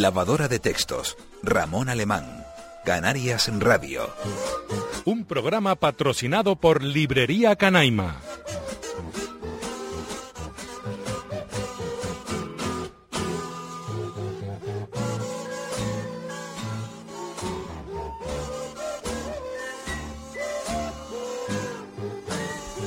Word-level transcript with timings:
Lavadora 0.00 0.48
de 0.48 0.58
textos. 0.58 1.16
Ramón 1.44 1.88
Alemán. 1.88 2.44
Canarias 2.84 3.48
Radio. 3.60 4.10
Un 5.04 5.24
programa 5.24 5.76
patrocinado 5.76 6.56
por 6.56 6.82
Librería 6.82 7.54
Canaima. 7.54 8.20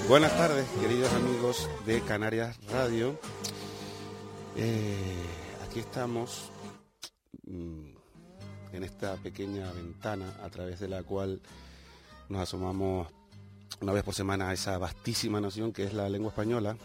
Buenas 0.09 0.35
tardes, 0.35 0.65
queridos 0.81 1.13
amigos 1.13 1.69
de 1.85 2.01
Canarias 2.01 2.57
Radio. 2.69 3.17
Eh, 4.57 5.15
aquí 5.65 5.79
estamos 5.79 6.51
en 7.47 8.83
esta 8.83 9.15
pequeña 9.15 9.71
ventana 9.71 10.33
a 10.43 10.49
través 10.49 10.79
de 10.79 10.87
la 10.87 11.03
cual 11.03 11.41
nos 12.29 12.41
asomamos 12.41 13.07
una 13.81 13.93
vez 13.93 14.03
por 14.03 14.13
semana 14.13 14.49
a 14.49 14.53
esa 14.53 14.77
vastísima 14.77 15.39
nación 15.39 15.71
que 15.71 15.83
es 15.83 15.93
la 15.93 16.09
lengua 16.09 16.29
española, 16.29 16.77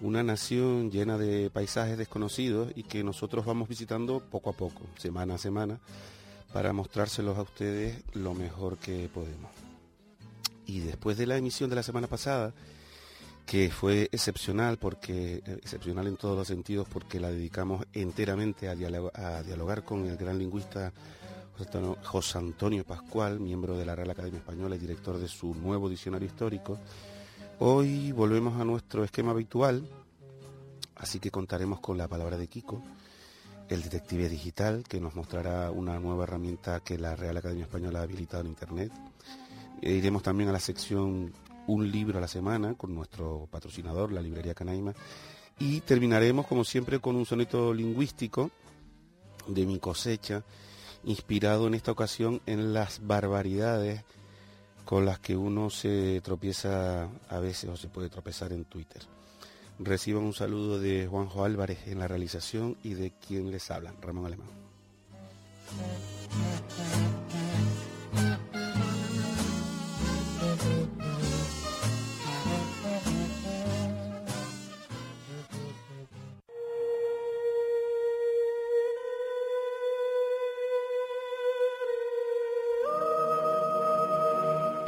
una 0.00 0.22
nación 0.22 0.90
llena 0.90 1.18
de 1.18 1.50
paisajes 1.50 1.98
desconocidos 1.98 2.72
y 2.76 2.84
que 2.84 3.02
nosotros 3.02 3.44
vamos 3.44 3.68
visitando 3.68 4.20
poco 4.20 4.50
a 4.50 4.52
poco, 4.52 4.82
semana 4.96 5.34
a 5.34 5.38
semana, 5.38 5.80
para 6.52 6.72
mostrárselos 6.72 7.36
a 7.36 7.42
ustedes 7.42 8.02
lo 8.14 8.34
mejor 8.34 8.78
que 8.78 9.08
podemos. 9.12 9.50
Y 10.66 10.80
después 10.80 11.16
de 11.16 11.26
la 11.26 11.36
emisión 11.36 11.68
de 11.70 11.76
la 11.76 11.82
semana 11.82 12.06
pasada, 12.06 12.52
que 13.48 13.70
fue 13.70 14.10
excepcional 14.12 14.76
porque 14.76 15.36
eh, 15.36 15.58
excepcional 15.62 16.06
en 16.06 16.18
todos 16.18 16.36
los 16.36 16.46
sentidos 16.46 16.86
porque 16.86 17.18
la 17.18 17.30
dedicamos 17.30 17.86
enteramente 17.94 18.68
a, 18.68 18.74
dialogar, 18.74 19.84
con 19.84 20.04
el 20.04 20.18
gran 20.18 20.38
lingüista 20.38 20.92
José 22.04 22.38
Antonio 22.38 22.84
Pascual, 22.84 23.40
miembro 23.40 23.78
de 23.78 23.86
la 23.86 23.96
Real 23.96 24.10
Academia 24.10 24.38
Española 24.38 24.76
y 24.76 24.78
director 24.78 25.16
de 25.16 25.28
su 25.28 25.54
nuevo 25.54 25.88
diccionario 25.88 26.26
histórico. 26.26 26.78
Hoy 27.58 28.12
volvemos 28.12 28.60
a 28.60 28.64
nuestro 28.64 29.02
esquema 29.02 29.30
habitual, 29.30 29.88
así 30.96 31.18
que 31.18 31.30
contaremos 31.30 31.80
con 31.80 31.96
la 31.96 32.06
palabra 32.06 32.36
de 32.36 32.48
Kiko, 32.48 32.82
el 33.70 33.82
detective 33.82 34.28
digital, 34.28 34.84
que 34.86 35.00
nos 35.00 35.14
mostrará 35.14 35.70
una 35.70 35.98
nueva 35.98 36.24
herramienta 36.24 36.80
que 36.80 36.98
la 36.98 37.16
Real 37.16 37.38
Academia 37.38 37.64
Española 37.64 38.00
ha 38.00 38.02
habilitado 38.02 38.42
en 38.42 38.48
Internet. 38.50 38.92
E 39.80 39.92
iremos 39.92 40.22
también 40.22 40.50
a 40.50 40.52
la 40.52 40.60
sección 40.60 41.32
Un 41.68 41.92
libro 41.92 42.16
a 42.18 42.20
la 42.20 42.28
semana 42.28 42.74
con 42.74 42.94
nuestro 42.94 43.46
patrocinador, 43.50 44.10
la 44.10 44.22
librería 44.22 44.54
Canaima. 44.54 44.94
Y 45.58 45.80
terminaremos, 45.82 46.46
como 46.46 46.64
siempre, 46.64 46.98
con 46.98 47.14
un 47.14 47.26
soneto 47.26 47.74
lingüístico 47.74 48.50
de 49.46 49.66
mi 49.66 49.78
cosecha, 49.78 50.42
inspirado 51.04 51.66
en 51.66 51.74
esta 51.74 51.92
ocasión 51.92 52.40
en 52.46 52.72
las 52.72 53.06
barbaridades 53.06 54.02
con 54.86 55.04
las 55.04 55.18
que 55.18 55.36
uno 55.36 55.68
se 55.68 56.22
tropieza 56.22 57.10
a 57.28 57.38
veces 57.38 57.68
o 57.68 57.76
se 57.76 57.88
puede 57.88 58.08
tropezar 58.08 58.52
en 58.54 58.64
Twitter. 58.64 59.02
Reciban 59.78 60.24
un 60.24 60.32
saludo 60.32 60.80
de 60.80 61.06
Juanjo 61.06 61.44
Álvarez 61.44 61.86
en 61.86 61.98
la 61.98 62.08
realización 62.08 62.78
y 62.82 62.94
de 62.94 63.12
quien 63.12 63.50
les 63.50 63.70
habla, 63.70 63.92
Ramón 64.00 64.24
Alemán. 64.24 64.48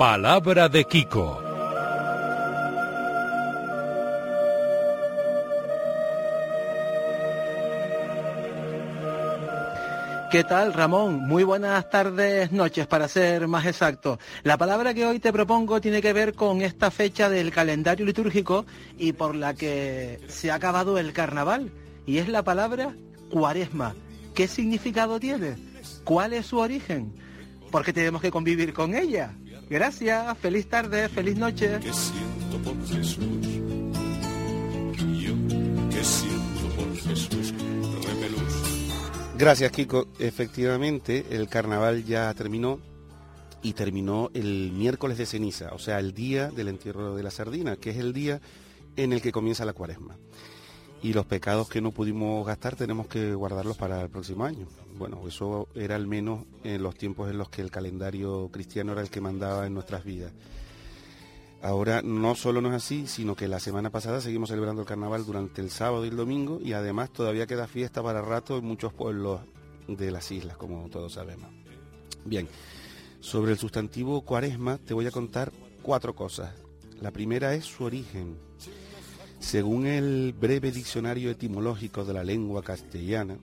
Palabra 0.01 0.71
de 0.71 0.87
Kiko. 0.87 1.43
¿Qué 10.31 10.43
tal, 10.45 10.73
Ramón? 10.73 11.29
Muy 11.29 11.45
buenas 11.45 11.91
tardes, 11.91 12.51
noches, 12.51 12.87
para 12.87 13.09
ser 13.09 13.47
más 13.47 13.67
exacto. 13.67 14.19
La 14.43 14.57
palabra 14.57 14.95
que 14.95 15.05
hoy 15.05 15.21
te 15.21 15.35
propongo 15.35 15.83
tiene 15.83 16.01
que 16.01 16.15
ver 16.15 16.33
con 16.33 16.63
esta 16.63 16.91
fecha 16.91 17.29
del 17.29 17.51
calendario 17.51 18.07
litúrgico 18.07 18.65
y 18.97 19.13
por 19.13 19.35
la 19.35 19.53
que 19.53 20.19
se 20.29 20.51
ha 20.51 20.55
acabado 20.55 20.97
el 20.97 21.13
carnaval. 21.13 21.71
Y 22.07 22.17
es 22.17 22.29
la 22.31 22.43
palabra 22.43 22.95
cuaresma. 23.31 23.95
¿Qué 24.35 24.49
significado 24.49 25.21
tiene? 25.21 25.57
¿Cuál 26.05 26.33
es 26.33 26.47
su 26.47 26.57
origen? 26.57 27.13
¿Por 27.71 27.85
qué 27.85 27.93
tenemos 27.93 28.23
que 28.23 28.31
convivir 28.31 28.73
con 28.73 28.95
ella? 28.95 29.35
Gracias, 29.71 30.37
feliz 30.39 30.69
tarde, 30.69 31.09
feliz 31.09 31.37
noche. 31.37 31.79
que 31.81 31.93
siento 31.93 32.59
por 32.65 32.89
Jesús. 32.89 33.47
Yo 35.17 35.35
que 35.89 36.05
siento 36.05 36.77
por 36.77 36.97
Jesús. 36.97 37.55
Repelús. 38.05 38.55
Gracias, 39.39 39.71
Kiko. 39.71 40.09
Efectivamente, 40.19 41.25
el 41.31 41.49
carnaval 41.49 42.05
ya 42.05 42.35
terminó 42.35 42.81
y 43.63 43.75
terminó 43.75 44.33
el 44.35 44.73
miércoles 44.73 45.19
de 45.19 45.27
ceniza, 45.27 45.71
o 45.73 45.79
sea, 45.79 46.01
el 46.01 46.15
día 46.15 46.51
del 46.51 46.67
entierro 46.67 47.15
de 47.15 47.23
la 47.23 47.31
sardina, 47.31 47.77
que 47.77 47.91
es 47.91 47.99
el 47.99 48.13
día 48.13 48.41
en 48.97 49.13
el 49.13 49.23
que 49.23 49.31
comienza 49.31 49.65
la 49.65 49.73
cuaresma. 49.73 50.17
Y 51.03 51.15
los 51.15 51.25
pecados 51.25 51.69
que 51.69 51.81
no 51.81 51.93
pudimos 51.93 52.47
gastar 52.47 52.77
tenemos 52.77 53.07
que 53.07 53.35
guardarlos 53.35 53.77
para 53.77 54.03
el 54.03 54.11
próximo 54.11 54.45
año. 54.45 54.67
Bueno, 54.99 55.21
eso 55.27 55.69
era 55.75 55.97
al 55.97 56.07
menos 56.07 56.45
en 56.63 56.83
los 56.83 56.95
tiempos 56.95 57.31
en 57.31 57.39
los 57.39 57.49
que 57.49 57.63
el 57.63 57.71
calendario 57.71 58.51
cristiano 58.53 58.93
era 58.93 59.01
el 59.01 59.09
que 59.09 59.21
mandaba 59.21 59.67
en 59.67 59.73
nuestras 59.73 60.05
vidas. 60.05 60.33
Ahora 61.63 62.01
no 62.03 62.35
solo 62.35 62.61
no 62.63 62.69
es 62.69 62.75
así, 62.75 63.07
sino 63.07 63.35
que 63.35 63.49
la 63.49 63.61
semana 63.61 63.91
pasada 63.91 64.21
seguimos 64.21 64.49
celebrando 64.49 64.83
el 64.83 64.89
carnaval 64.89 65.27
durante 65.27 65.61
el 65.61 65.71
sábado 65.71 66.05
y 66.05 66.09
el 66.09 66.17
domingo 66.17 66.59
y 66.63 66.73
además 66.73 67.11
todavía 67.11 67.47
queda 67.47 67.67
fiesta 67.67 68.03
para 68.03 68.23
rato 68.23 68.57
en 68.57 68.65
muchos 68.65 68.95
pueblos 68.95 69.41
de 69.87 70.11
las 70.11 70.31
islas, 70.31 70.57
como 70.57 70.89
todos 70.89 71.15
sabemos. 71.15 71.51
Bien, 72.25 72.49
sobre 73.21 73.53
el 73.53 73.59
sustantivo 73.59 74.23
cuaresma 74.23 74.79
te 74.79 74.95
voy 74.95 75.07
a 75.07 75.11
contar 75.11 75.53
cuatro 75.83 76.15
cosas. 76.15 76.55
La 77.01 77.11
primera 77.11 77.55
es 77.55 77.67
su 77.67 77.85
origen. 77.85 78.39
Según 79.41 79.87
el 79.87 80.35
breve 80.39 80.71
diccionario 80.71 81.31
etimológico 81.31 82.05
de 82.05 82.13
la 82.13 82.23
lengua 82.23 82.63
castellana, 82.63 83.39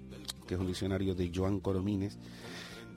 que 0.47 0.53
es 0.53 0.59
un 0.59 0.68
diccionario 0.68 1.16
de 1.16 1.31
Joan 1.34 1.59
Coromines, 1.59 2.18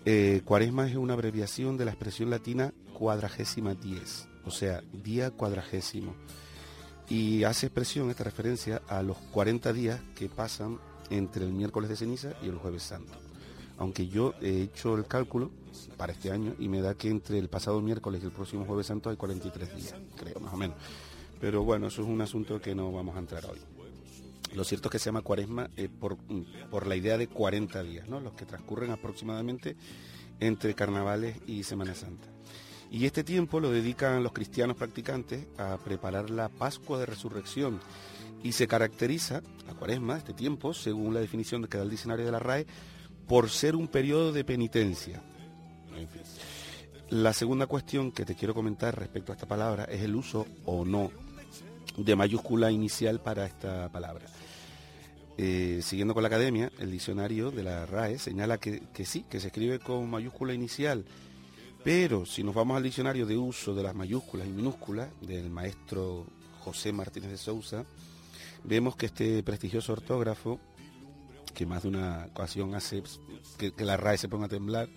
eh, 0.04 0.42
cuaresma 0.44 0.86
es 0.86 0.96
una 0.96 1.14
abreviación 1.14 1.78
de 1.78 1.86
la 1.86 1.92
expresión 1.92 2.30
latina 2.30 2.72
cuadragésima 2.92 3.74
diez, 3.74 4.28
o 4.44 4.50
sea, 4.50 4.82
día 4.92 5.30
cuadragésimo. 5.30 6.14
Y 7.08 7.42
hace 7.44 7.66
expresión, 7.66 8.10
esta 8.10 8.22
referencia, 8.22 8.82
a 8.86 9.02
los 9.02 9.16
40 9.32 9.72
días 9.72 10.00
que 10.14 10.28
pasan 10.28 10.78
entre 11.08 11.44
el 11.44 11.52
miércoles 11.52 11.88
de 11.88 11.96
ceniza 11.96 12.34
y 12.42 12.48
el 12.48 12.58
jueves 12.58 12.82
santo. 12.82 13.12
Aunque 13.78 14.08
yo 14.08 14.34
he 14.42 14.60
hecho 14.60 14.94
el 14.94 15.06
cálculo 15.06 15.50
para 15.96 16.12
este 16.12 16.30
año 16.30 16.54
y 16.58 16.68
me 16.68 16.82
da 16.82 16.94
que 16.94 17.08
entre 17.08 17.38
el 17.38 17.48
pasado 17.48 17.80
miércoles 17.80 18.20
y 18.22 18.26
el 18.26 18.32
próximo 18.32 18.66
jueves 18.66 18.86
santo 18.86 19.08
hay 19.08 19.16
43 19.16 19.74
días, 19.74 19.94
creo, 20.16 20.38
más 20.38 20.52
o 20.52 20.56
menos. 20.58 20.76
Pero 21.40 21.64
bueno, 21.64 21.86
eso 21.86 22.02
es 22.02 22.08
un 22.08 22.20
asunto 22.20 22.60
que 22.60 22.74
no 22.74 22.92
vamos 22.92 23.16
a 23.16 23.20
entrar 23.20 23.44
hoy. 23.46 23.58
Lo 24.54 24.64
cierto 24.64 24.88
es 24.88 24.92
que 24.92 24.98
se 24.98 25.06
llama 25.06 25.22
cuaresma 25.22 25.70
eh, 25.76 25.88
por, 25.88 26.16
por, 26.70 26.86
la 26.86 26.96
idea 26.96 27.16
de 27.16 27.28
40 27.28 27.82
días, 27.84 28.08
¿no? 28.08 28.20
los 28.20 28.32
que 28.32 28.46
transcurren 28.46 28.90
aproximadamente 28.90 29.76
entre 30.40 30.74
carnavales 30.74 31.36
y 31.46 31.62
Semana 31.62 31.94
Santa. 31.94 32.28
Y 32.90 33.06
este 33.06 33.22
tiempo 33.22 33.60
lo 33.60 33.70
dedican 33.70 34.22
los 34.24 34.32
cristianos 34.32 34.76
practicantes 34.76 35.46
a 35.56 35.78
preparar 35.78 36.30
la 36.30 36.48
Pascua 36.48 36.98
de 36.98 37.06
Resurrección 37.06 37.78
y 38.42 38.52
se 38.52 38.66
caracteriza, 38.66 39.42
la 39.66 39.74
cuaresma, 39.74 40.16
este 40.16 40.32
tiempo, 40.32 40.74
según 40.74 41.14
la 41.14 41.20
definición 41.20 41.64
que 41.66 41.78
da 41.78 41.84
el 41.84 41.90
diccionario 41.90 42.24
de 42.26 42.32
la 42.32 42.40
RAE, 42.40 42.66
por 43.28 43.48
ser 43.48 43.76
un 43.76 43.86
periodo 43.86 44.32
de 44.32 44.42
penitencia. 44.42 45.22
La 47.10 47.32
segunda 47.32 47.66
cuestión 47.66 48.10
que 48.10 48.24
te 48.24 48.34
quiero 48.34 48.54
comentar 48.54 48.98
respecto 48.98 49.30
a 49.30 49.36
esta 49.36 49.46
palabra 49.46 49.84
es 49.84 50.02
el 50.02 50.16
uso 50.16 50.46
o 50.64 50.84
no 50.84 51.12
de 51.96 52.16
mayúscula 52.16 52.70
inicial 52.70 53.20
para 53.20 53.46
esta 53.46 53.88
palabra. 53.90 54.26
Eh, 55.38 55.80
siguiendo 55.82 56.12
con 56.12 56.22
la 56.22 56.28
academia, 56.28 56.70
el 56.78 56.90
diccionario 56.90 57.50
de 57.50 57.62
la 57.62 57.86
RAE 57.86 58.18
señala 58.18 58.58
que, 58.58 58.82
que 58.92 59.06
sí, 59.06 59.24
que 59.28 59.40
se 59.40 59.46
escribe 59.46 59.78
con 59.78 60.08
mayúscula 60.10 60.52
inicial, 60.52 61.04
pero 61.82 62.26
si 62.26 62.42
nos 62.42 62.54
vamos 62.54 62.76
al 62.76 62.82
diccionario 62.82 63.24
de 63.24 63.36
uso 63.36 63.74
de 63.74 63.82
las 63.82 63.94
mayúsculas 63.94 64.46
y 64.46 64.50
minúsculas 64.50 65.08
del 65.22 65.48
maestro 65.48 66.26
José 66.60 66.92
Martínez 66.92 67.30
de 67.30 67.38
Sousa, 67.38 67.86
vemos 68.64 68.96
que 68.96 69.06
este 69.06 69.42
prestigioso 69.42 69.94
ortógrafo, 69.94 70.60
que 71.54 71.64
más 71.64 71.82
de 71.82 71.88
una 71.88 72.26
ocasión 72.30 72.74
hace 72.74 73.02
que, 73.56 73.72
la 73.84 73.96
RAE 73.96 74.18
se 74.18 74.28
ponga 74.28 74.46
a 74.46 74.50
temblar, 74.50 74.90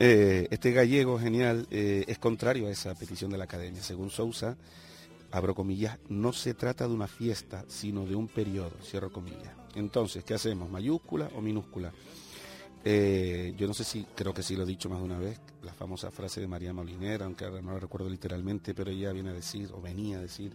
eh, 0.00 0.48
este 0.50 0.72
gallego 0.72 1.20
genial 1.20 1.68
eh, 1.70 2.04
es 2.08 2.18
contrario 2.18 2.66
a 2.66 2.70
esa 2.70 2.94
petición 2.96 3.30
de 3.30 3.38
la 3.38 3.44
academia. 3.44 3.80
Según 3.80 4.10
Sousa, 4.10 4.56
abro 5.32 5.54
comillas, 5.54 5.98
no 6.08 6.32
se 6.32 6.54
trata 6.54 6.86
de 6.86 6.94
una 6.94 7.08
fiesta, 7.08 7.64
sino 7.66 8.04
de 8.04 8.14
un 8.14 8.28
periodo, 8.28 8.72
cierro 8.82 9.10
comillas. 9.10 9.50
Entonces, 9.74 10.22
¿qué 10.24 10.34
hacemos? 10.34 10.70
¿Mayúscula 10.70 11.30
o 11.34 11.40
minúscula? 11.40 11.90
Eh, 12.84 13.54
yo 13.56 13.66
no 13.66 13.74
sé 13.74 13.84
si, 13.84 14.04
creo 14.14 14.34
que 14.34 14.42
sí 14.42 14.56
lo 14.56 14.64
he 14.64 14.66
dicho 14.66 14.90
más 14.90 14.98
de 14.98 15.04
una 15.04 15.18
vez, 15.18 15.40
la 15.62 15.72
famosa 15.72 16.10
frase 16.10 16.40
de 16.40 16.48
María 16.48 16.74
Molinera, 16.74 17.24
aunque 17.24 17.46
ahora 17.46 17.62
no 17.62 17.72
la 17.72 17.80
recuerdo 17.80 18.10
literalmente, 18.10 18.74
pero 18.74 18.90
ella 18.90 19.12
viene 19.12 19.30
a 19.30 19.32
decir, 19.32 19.70
o 19.72 19.80
venía 19.80 20.18
a 20.18 20.20
decir, 20.20 20.52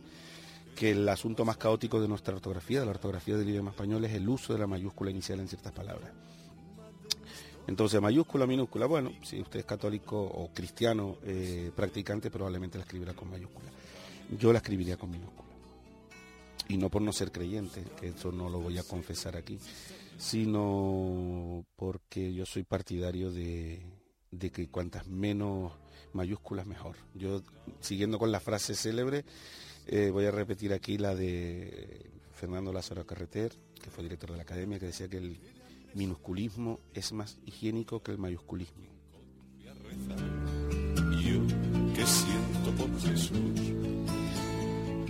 que 0.76 0.92
el 0.92 1.10
asunto 1.10 1.44
más 1.44 1.58
caótico 1.58 2.00
de 2.00 2.08
nuestra 2.08 2.36
ortografía, 2.36 2.82
de 2.82 2.86
la 2.86 2.92
ortografía 2.92 3.36
del 3.36 3.50
idioma 3.50 3.72
español, 3.72 4.06
es 4.06 4.14
el 4.14 4.30
uso 4.30 4.54
de 4.54 4.60
la 4.60 4.68
mayúscula 4.68 5.10
inicial 5.10 5.40
en 5.40 5.48
ciertas 5.48 5.72
palabras. 5.72 6.12
Entonces, 7.66 8.00
mayúscula, 8.00 8.46
minúscula, 8.46 8.86
bueno, 8.86 9.12
si 9.24 9.42
usted 9.42 9.62
es 9.62 9.66
católico 9.66 10.22
o 10.22 10.54
cristiano 10.54 11.18
eh, 11.24 11.72
practicante, 11.76 12.30
probablemente 12.30 12.78
la 12.78 12.84
escribirá 12.84 13.14
con 13.14 13.30
mayúscula 13.30 13.72
yo 14.30 14.52
la 14.52 14.60
escribiría 14.60 14.98
con 14.98 15.12
minúscula. 15.12 15.48
Y 16.70 16.78
no 16.78 16.90
por 16.90 17.02
no 17.02 17.14
ser 17.14 17.32
creyente, 17.32 17.84
que 18.00 18.10
eso 18.10 18.32
no 18.32 18.50
lo 18.50 18.60
voy 18.60 18.78
a 18.78 18.84
confesar 18.84 19.38
aquí, 19.38 19.58
sino 20.18 21.66
porque 21.76 22.34
yo 22.34 22.46
soy 22.46 22.64
partidario 22.64 23.32
de, 23.32 23.82
que 24.52 24.68
cuantas 24.68 25.08
menos 25.08 25.72
mayúsculas 26.14 26.66
mejor. 26.66 26.98
Yo, 27.14 27.42
siguiendo 27.80 28.20
con 28.20 28.32
la 28.32 28.42
frase 28.42 28.76
célebre, 28.76 29.24
eh, 29.86 30.10
voy 30.10 30.26
a 30.26 30.32
repetir 30.32 30.74
aquí 30.74 30.98
la 30.98 31.16
de 31.16 32.12
Fernando 32.34 32.74
Lázaro 32.74 33.06
Carreter, 33.06 33.54
que 33.82 33.90
fue 33.90 34.04
director 34.04 34.32
de 34.32 34.38
la 34.38 34.44
academia, 34.44 34.80
que 34.80 34.88
decía 34.88 35.08
que 35.08 35.18
el 35.18 35.40
minusculismo 35.94 36.80
es 36.94 37.14
más 37.14 37.38
higiénico 37.46 38.04
que 38.04 38.12
el 38.12 38.18
mayusculismo. 38.18 38.86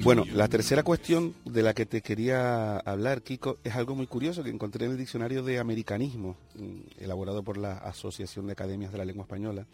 Bueno, 0.04 0.26
la 0.32 0.48
tercera 0.48 0.84
cuestión 0.84 1.34
de 1.44 1.64
la 1.64 1.74
que 1.74 1.86
te 1.86 2.02
quería 2.02 2.78
hablar, 2.78 3.24
Kiko, 3.24 3.58
es 3.64 3.76
algo 3.76 3.96
muy 3.96 4.06
curioso 4.06 4.44
que 4.44 4.50
encontré 4.50 4.86
en 4.86 4.92
el 4.92 4.98
diccionario 4.98 5.44
de 5.44 5.60
americanismo, 5.60 6.38
mm, 6.56 7.04
elaborado 7.04 7.44
por 7.44 7.58
la 7.58 7.78
Asociación 7.80 8.46
de 8.46 8.54
Academias 8.54 8.92
de 8.92 9.00
la 9.00 9.06
Lengua 9.06 9.24
Española, 9.24 9.66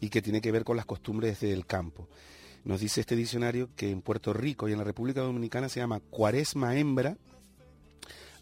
y 0.00 0.10
que 0.10 0.22
tiene 0.22 0.40
que 0.40 0.52
ver 0.52 0.64
con 0.64 0.76
las 0.76 0.86
costumbres 0.86 1.40
del 1.40 1.66
campo. 1.66 2.08
Nos 2.64 2.80
dice 2.80 3.00
este 3.00 3.16
diccionario 3.16 3.68
que 3.74 3.90
en 3.90 4.00
Puerto 4.00 4.32
Rico 4.32 4.68
y 4.68 4.72
en 4.72 4.78
la 4.78 4.84
República 4.84 5.22
Dominicana 5.22 5.68
se 5.68 5.80
llama 5.80 6.00
cuaresma 6.00 6.76
hembra, 6.76 7.16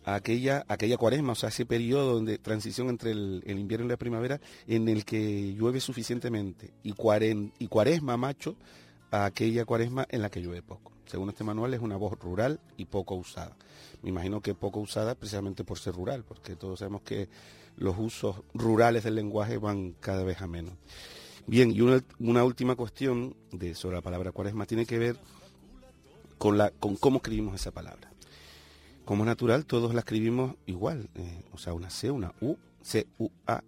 aquella, 0.05 0.65
aquella 0.69 0.99
cuaresma, 0.99 1.33
o 1.33 1.37
sea, 1.37 1.49
ese 1.49 1.65
periodo 1.65 2.21
de 2.21 2.39
transición 2.39 2.89
entre 2.89 3.13
el, 3.13 3.43
invierno 3.47 3.87
y 3.87 3.91
la 3.91 3.97
primavera 3.97 4.41
en 4.67 4.89
el 4.89 5.05
que 5.05 5.55
llueve 5.55 5.81
suficientemente, 5.81 6.75
y, 6.83 6.95
y 7.59 7.69
cuaresma 7.69 8.17
macho, 8.17 8.55
a 9.11 9.25
aquella 9.25 9.65
cuaresma 9.65 10.07
en 10.11 10.21
la 10.21 10.31
que 10.31 10.43
llueve 10.43 10.63
poco 10.63 10.96
según 11.07 11.29
este 11.31 11.45
manual, 11.45 11.73
es 11.75 11.81
una 11.81 11.97
voz 11.97 12.19
rural 12.19 12.61
y 12.77 12.85
poco 12.87 13.15
usada. 13.15 13.57
Me 14.03 14.11
imagino 14.11 14.41
que 14.41 14.55
poco 14.55 14.81
usada 14.81 15.15
precisamente 15.15 15.65
por 15.65 15.79
ser 15.79 15.95
rural, 15.95 16.25
porque 16.25 16.57
todos 16.57 16.81
sabemos 16.81 17.03
que 17.03 17.29
los 17.77 17.97
usos 17.99 18.37
rurales 18.55 19.05
del 19.05 19.15
lenguaje 19.15 19.59
van 19.59 19.93
cada 20.01 20.25
vez 20.25 20.41
a 20.43 20.47
menos. 20.47 20.75
Bien, 21.47 21.71
y 21.71 21.81
una, 21.81 22.03
última 22.45 22.75
cuestión 22.75 23.37
de, 23.53 23.75
sobre 23.75 23.97
la 23.97 24.03
palabra 24.03 24.33
cuaresma 24.33 24.67
tiene 24.67 24.85
que 24.85 24.99
ver 24.99 25.17
con, 26.39 26.59
la, 26.59 26.71
con 26.71 26.97
cómo 26.97 27.19
escribimos 27.19 27.55
esa 27.55 27.71
palabra. 27.71 28.11
Como 29.05 29.23
es 29.23 29.27
natural, 29.29 29.65
todos 29.65 29.95
la 29.95 30.01
escribimos 30.01 30.57
igual, 30.67 31.09
eh, 31.15 31.45
o 31.53 31.59
sea, 31.59 31.73
una 31.73 31.91
C, 31.91 32.11
una 32.11 32.35
U, 32.41 32.57
C-U-A-R-E-S-M-A. 32.83 33.63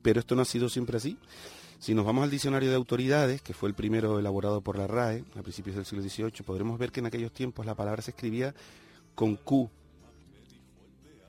Pero 0.00 0.20
esto 0.20 0.34
no 0.34 0.42
ha 0.42 0.46
sido 0.46 0.70
siempre 0.70 0.96
así. 0.96 1.18
Si 1.78 1.94
nos 1.94 2.06
vamos 2.06 2.24
al 2.24 2.30
diccionario 2.30 2.70
de 2.70 2.76
autoridades, 2.76 3.42
que 3.42 3.52
fue 3.52 3.68
el 3.68 3.74
primero 3.74 4.18
elaborado 4.18 4.60
por 4.60 4.78
la 4.78 4.86
RAE 4.86 5.24
a 5.38 5.42
principios 5.42 5.76
del 5.76 5.84
siglo 5.84 6.02
XVIII, 6.02 6.44
podremos 6.44 6.78
ver 6.78 6.90
que 6.90 7.00
en 7.00 7.06
aquellos 7.06 7.32
tiempos 7.32 7.66
la 7.66 7.74
palabra 7.74 8.02
se 8.02 8.12
escribía 8.12 8.54
con 9.14 9.36
Q. 9.36 9.70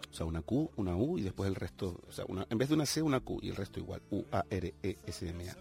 O 0.09 0.13
sea, 0.13 0.25
una 0.25 0.41
Q, 0.41 0.71
una 0.77 0.95
U 0.95 1.17
y 1.17 1.21
después 1.21 1.47
el 1.49 1.55
resto, 1.55 1.99
o 2.07 2.11
sea, 2.11 2.25
en 2.49 2.57
vez 2.57 2.69
de 2.69 2.75
una 2.75 2.85
C, 2.85 3.01
una 3.01 3.19
Q 3.19 3.39
y 3.44 3.49
el 3.49 3.55
resto 3.55 3.79
igual, 3.79 4.01
U-A-R-E-S-M-A. 4.09 5.55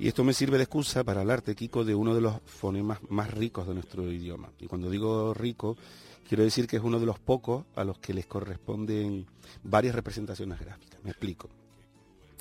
Y 0.00 0.08
esto 0.08 0.24
me 0.24 0.32
sirve 0.32 0.56
de 0.56 0.64
excusa 0.64 1.04
para 1.04 1.20
hablarte, 1.20 1.54
Kiko, 1.54 1.84
de 1.84 1.94
uno 1.94 2.14
de 2.14 2.20
los 2.20 2.40
fonemas 2.46 3.00
más 3.08 3.32
ricos 3.32 3.66
de 3.66 3.74
nuestro 3.74 4.10
idioma. 4.10 4.50
Y 4.58 4.66
cuando 4.66 4.88
digo 4.90 5.34
rico, 5.34 5.76
quiero 6.28 6.44
decir 6.44 6.66
que 6.66 6.76
es 6.76 6.82
uno 6.82 7.00
de 7.00 7.06
los 7.06 7.18
pocos 7.18 7.64
a 7.74 7.84
los 7.84 7.98
que 7.98 8.14
les 8.14 8.26
corresponden 8.26 9.26
varias 9.64 9.94
representaciones 9.94 10.60
gráficas. 10.60 11.02
Me 11.02 11.10
explico. 11.10 11.48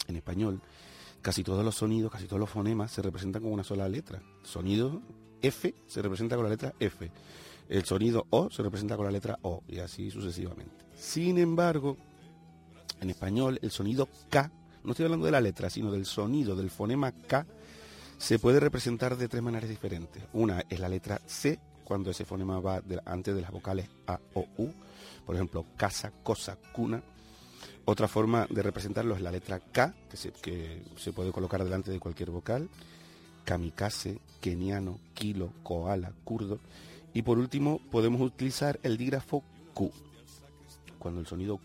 En 0.07 0.15
español, 0.15 0.61
casi 1.27 1.44
todos 1.44 1.65
los 1.65 1.75
sonidos, 1.75 2.09
casi 2.09 2.25
todos 2.25 2.39
los 2.39 2.50
fonemas 2.50 2.89
se 2.89 3.01
representan 3.01 3.41
con 3.41 3.51
una 3.51 3.65
sola 3.65 3.89
letra. 3.89 4.21
sonido 4.44 5.01
F 5.41 5.75
se 5.85 6.01
representa 6.01 6.38
con 6.38 6.45
la 6.45 6.50
letra 6.50 6.74
F. 6.79 7.12
El 7.68 7.83
sonido 7.83 8.25
O 8.29 8.50
se 8.50 8.63
representa 8.63 8.95
con 8.95 9.03
la 9.03 9.12
letra 9.12 9.38
O 9.41 9.62
y 9.68 9.79
así 9.79 10.09
sucesivamente. 10.09 10.85
Sin 10.97 11.38
embargo, 11.38 11.97
en 13.01 13.09
español 13.09 13.59
el 13.62 13.71
sonido 13.71 14.07
K, 14.29 14.50
no 14.85 14.91
estoy 14.91 15.03
hablando 15.03 15.25
de 15.25 15.33
la 15.33 15.41
letra, 15.41 15.69
sino 15.69 15.91
del 15.91 16.06
sonido 16.06 16.56
del 16.56 16.69
fonema 16.69 17.12
K, 17.12 17.45
se 18.18 18.39
puede 18.39 18.62
representar 18.62 19.18
de 19.18 19.27
tres 19.27 19.44
maneras 19.44 19.68
diferentes. 19.68 20.23
Una 20.31 20.63
es 20.69 20.80
la 20.80 20.88
letra 20.88 21.19
C, 21.25 21.59
cuando 21.83 22.09
ese 22.09 22.23
fonema 22.23 22.62
va 22.62 22.81
antes 23.03 23.35
de 23.35 23.41
las 23.41 23.51
vocales 23.51 23.89
A 24.07 24.18
o 24.33 24.45
U. 24.59 24.71
Por 25.25 25.35
ejemplo, 25.35 25.65
casa, 25.75 26.09
cosa, 26.23 26.57
cuna. 26.71 27.03
Otra 27.89 28.09
forma 28.09 28.47
de 28.49 28.61
representarlo 28.63 29.15
es 29.15 29.21
la 29.21 29.31
letra 29.31 29.61
K, 29.61 29.93
que 30.09 30.17
se, 30.97 31.13
puede 31.13 31.31
colocar 31.31 31.63
delante 31.63 31.89
de 31.89 32.01
cualquier 32.01 32.31
vocal. 32.31 32.67
Kamikaze, 33.45 34.19
keniano, 34.41 34.99
kilo, 35.13 35.53
koala, 35.63 36.11
kurdo. 36.25 36.59
Y 37.13 37.21
por 37.21 37.37
último, 37.37 37.79
podemos 37.89 38.19
utilizar 38.19 38.77
el 38.83 38.97
dígrafo 38.97 39.41
Q, 39.73 39.89
cuando 40.99 41.21
el 41.21 41.27
sonido 41.27 41.61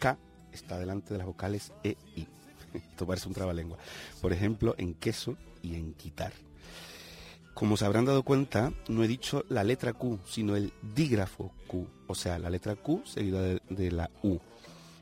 K 0.00 0.18
está 0.50 0.80
delante 0.80 1.14
de 1.14 1.18
las 1.18 1.28
vocales 1.28 1.72
E, 1.84 1.96
I. 2.16 2.26
Esto 2.74 3.06
parece 3.06 3.28
un 3.28 3.34
trabalengua. 3.34 3.78
Por 4.20 4.32
ejemplo, 4.32 4.74
en 4.78 4.94
queso 4.94 5.36
y 5.62 5.76
en 5.76 5.94
quitar. 5.94 6.32
Como 7.54 7.76
se 7.76 7.84
habrán 7.84 8.04
dado 8.04 8.24
cuenta, 8.24 8.72
no 8.88 9.04
he 9.04 9.06
dicho 9.06 9.44
la 9.48 9.62
letra 9.62 9.92
Q, 9.92 10.18
sino 10.26 10.56
el 10.56 10.72
dígrafo 10.92 11.52
Q, 11.68 11.86
o 12.08 12.16
sea, 12.16 12.40
la 12.40 12.50
letra 12.50 12.74
Q 12.74 13.02
seguida 13.04 13.42
de 13.42 13.92
la 13.92 14.10
U. 14.24 14.40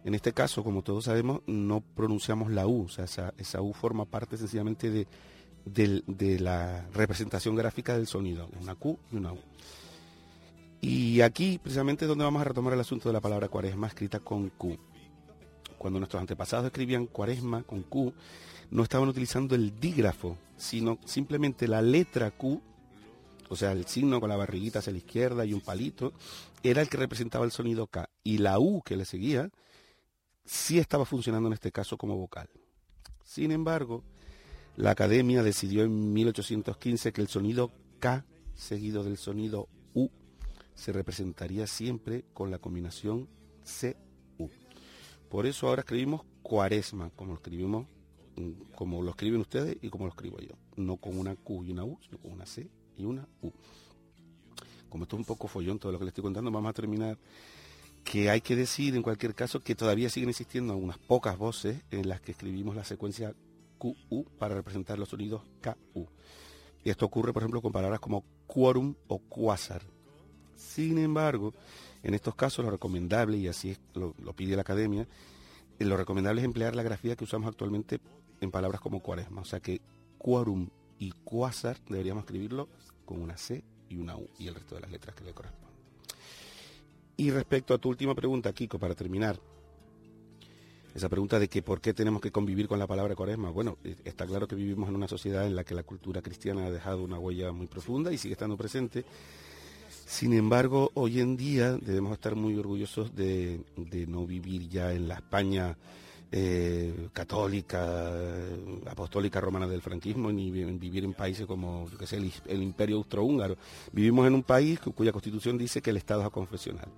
En 0.04 0.14
este 0.14 0.32
caso, 0.32 0.64
como 0.64 0.82
todos 0.82 1.04
sabemos, 1.04 1.42
no 1.46 1.82
pronunciamos 1.82 2.50
la 2.50 2.66
U, 2.66 2.84
o 2.84 2.88
sea, 2.88 3.04
esa, 3.36 3.60
U 3.60 3.74
forma 3.74 4.06
parte 4.06 4.38
sencillamente 4.38 4.90
de, 4.90 5.06
de, 5.66 6.40
la 6.40 6.86
representación 6.94 7.54
gráfica 7.54 7.96
del 7.96 8.06
sonido, 8.06 8.48
una 8.60 8.74
Q 8.74 8.98
y 9.12 9.16
una 9.16 9.32
U. 9.32 9.38
Y 10.80 11.20
aquí 11.20 11.58
precisamente 11.58 12.06
es 12.06 12.08
donde 12.08 12.24
vamos 12.24 12.40
a 12.40 12.46
retomar 12.46 12.72
el 12.72 12.80
asunto 12.80 13.10
de 13.10 13.12
la 13.12 13.20
palabra 13.20 13.48
cuaresma 13.48 13.88
escrita 13.88 14.20
con 14.20 14.48
Q. 14.48 14.78
Cuando 15.76 15.98
nuestros 15.98 16.20
antepasados 16.20 16.66
escribían 16.66 17.06
cuaresma 17.06 17.62
con 17.62 17.82
Q, 17.82 18.14
no 18.70 18.82
estaban 18.82 19.08
utilizando 19.08 19.54
el 19.54 19.78
dígrafo, 19.78 20.38
sino 20.56 20.98
simplemente 21.04 21.68
la 21.68 21.82
letra 21.82 22.30
Q, 22.30 22.62
o 23.50 23.56
sea, 23.56 23.72
el 23.72 23.84
signo 23.86 24.18
con 24.20 24.30
la 24.30 24.36
barriguita 24.36 24.78
hacia 24.78 24.92
la 24.92 24.98
izquierda 24.98 25.44
y 25.44 25.52
un 25.52 25.60
palito, 25.60 26.14
era 26.62 26.80
el 26.80 26.88
que 26.88 26.96
representaba 26.96 27.44
el 27.44 27.50
sonido 27.50 27.86
K. 27.86 28.08
Y 28.24 28.38
la 28.38 28.58
U 28.58 28.80
que 28.82 28.96
le 28.96 29.04
seguía 29.04 29.50
sí 30.50 30.80
estaba 30.80 31.04
funcionando 31.04 31.46
en 31.46 31.52
este 31.52 31.70
caso 31.70 31.96
como 31.96 32.16
vocal. 32.16 32.50
Sin 33.22 33.52
embargo, 33.52 34.02
la 34.76 34.90
academia 34.90 35.44
decidió 35.44 35.84
en 35.84 36.12
1815 36.12 37.12
que 37.12 37.20
el 37.20 37.28
sonido 37.28 37.70
K 38.00 38.24
seguido 38.56 39.04
del 39.04 39.16
sonido 39.16 39.68
U 39.94 40.08
se 40.74 40.92
representaría 40.92 41.68
siempre 41.68 42.24
con 42.34 42.50
la 42.50 42.58
combinación 42.58 43.28
C-U. 43.62 44.50
Por 45.28 45.46
eso 45.46 45.68
ahora 45.68 45.82
escribimos 45.82 46.22
cuaresma, 46.42 47.10
como 47.10 47.30
lo 47.30 47.36
escribimos, 47.36 47.86
como 48.74 49.02
lo 49.02 49.10
escriben 49.10 49.40
ustedes 49.40 49.76
y 49.80 49.88
como 49.88 50.06
lo 50.06 50.10
escribo 50.10 50.40
yo. 50.40 50.56
No 50.74 50.96
con 50.96 51.16
una 51.16 51.36
Q 51.36 51.62
y 51.62 51.70
una 51.70 51.84
U, 51.84 51.96
sino 52.02 52.18
con 52.18 52.32
una 52.32 52.44
C 52.44 52.68
y 52.96 53.04
una 53.04 53.24
U. 53.42 53.52
Como 54.88 55.04
esto 55.04 55.14
es 55.14 55.20
un 55.20 55.26
poco 55.26 55.46
follón 55.46 55.78
todo 55.78 55.92
lo 55.92 55.98
que 55.98 56.06
les 56.06 56.10
estoy 56.10 56.24
contando, 56.24 56.50
vamos 56.50 56.70
a 56.70 56.72
terminar 56.72 57.16
que 58.04 58.30
hay 58.30 58.40
que 58.40 58.56
decir 58.56 58.94
en 58.96 59.02
cualquier 59.02 59.34
caso 59.34 59.60
que 59.60 59.74
todavía 59.74 60.10
siguen 60.10 60.30
existiendo 60.30 60.76
unas 60.76 60.98
pocas 60.98 61.36
voces 61.36 61.82
en 61.90 62.08
las 62.08 62.20
que 62.20 62.32
escribimos 62.32 62.76
la 62.76 62.84
secuencia 62.84 63.34
QU 63.78 64.24
para 64.38 64.54
representar 64.54 64.98
los 64.98 65.10
sonidos 65.10 65.42
KU. 65.62 66.06
Y 66.82 66.90
esto 66.90 67.06
ocurre, 67.06 67.32
por 67.32 67.42
ejemplo, 67.42 67.62
con 67.62 67.72
palabras 67.72 68.00
como 68.00 68.24
quórum 68.46 68.94
o 69.06 69.18
quasar. 69.18 69.82
Sin 70.56 70.98
embargo, 70.98 71.54
en 72.02 72.14
estos 72.14 72.34
casos 72.34 72.64
lo 72.64 72.70
recomendable, 72.70 73.36
y 73.36 73.48
así 73.48 73.76
lo 73.94 74.32
pide 74.34 74.56
la 74.56 74.62
academia, 74.62 75.06
eh, 75.80 75.84
lo 75.84 75.96
recomendable 75.96 76.42
es 76.42 76.44
emplear 76.44 76.76
la 76.76 76.82
grafía 76.82 77.16
que 77.16 77.24
usamos 77.24 77.48
actualmente 77.48 78.00
en 78.40 78.50
palabras 78.50 78.80
como 78.80 79.00
cuaresma. 79.00 79.40
O 79.40 79.44
sea 79.44 79.60
que 79.60 79.80
quórum 80.18 80.68
y 80.98 81.12
quasar 81.24 81.78
deberíamos 81.88 82.24
escribirlo 82.24 82.68
con 83.06 83.20
una 83.20 83.36
C 83.36 83.64
y 83.88 83.96
una 83.96 84.16
U 84.16 84.28
y 84.38 84.46
el 84.46 84.54
resto 84.54 84.74
de 84.74 84.82
las 84.82 84.90
letras 84.90 85.16
que 85.16 85.24
le 85.24 85.32
corresponden. 85.32 85.69
Y 87.20 87.30
respecto 87.30 87.74
a 87.74 87.78
tu 87.78 87.90
última 87.90 88.14
pregunta, 88.14 88.50
Kiko, 88.50 88.78
para 88.78 88.94
terminar, 88.94 89.38
esa 90.94 91.10
pregunta 91.10 91.38
de 91.38 91.48
que 91.48 91.60
por 91.60 91.78
qué 91.82 91.92
tenemos 91.92 92.22
que 92.22 92.32
convivir 92.32 92.66
con 92.66 92.78
la 92.78 92.86
palabra 92.86 93.14
cuaresma. 93.14 93.50
Bueno, 93.50 93.76
eh, 93.84 93.94
está 94.06 94.24
claro 94.24 94.48
que 94.48 94.54
vivimos 94.56 94.88
en 94.88 94.96
una 94.96 95.06
sociedad 95.06 95.46
en 95.46 95.54
la 95.54 95.62
que 95.62 95.74
la 95.74 95.82
cultura 95.82 96.22
cristiana 96.22 96.64
ha 96.64 96.70
dejado 96.70 97.02
una 97.02 97.18
huella 97.18 97.52
muy 97.52 97.66
profunda 97.66 98.10
y 98.10 98.16
sigue 98.16 98.32
estando 98.32 98.56
presente. 98.56 99.04
Sin 100.06 100.32
embargo, 100.32 100.92
hoy 100.94 101.20
en 101.20 101.36
día 101.36 101.76
debemos 101.76 102.14
estar 102.14 102.36
muy 102.36 102.56
orgullosos 102.56 103.14
de, 103.14 103.60
de 103.76 104.06
no 104.06 104.24
vivir 104.24 104.70
ya 104.70 104.94
en 104.94 105.06
la 105.06 105.16
España 105.16 105.76
eh, 106.32 107.08
católica, 107.12 108.12
apostólica 108.86 109.40
romana 109.40 109.66
del 109.66 109.82
franquismo, 109.82 110.30
ni 110.32 110.50
vi- 110.50 110.64
vivir 110.64 111.04
en 111.04 111.14
países 111.14 111.46
como 111.46 111.88
el, 112.46 112.62
imperio 112.62 112.96
austrohúngaro. 112.96 113.56
Vivimos 113.92 114.26
en 114.26 114.34
un 114.34 114.42
país 114.42 114.78
cu- 114.78 114.92
cuya 114.92 115.12
constitución 115.12 115.58
dice 115.58 115.82
que 115.82 115.90
el 115.90 115.96
Estado 115.96 116.20
es 116.20 116.26
aconfesional. 116.28 116.88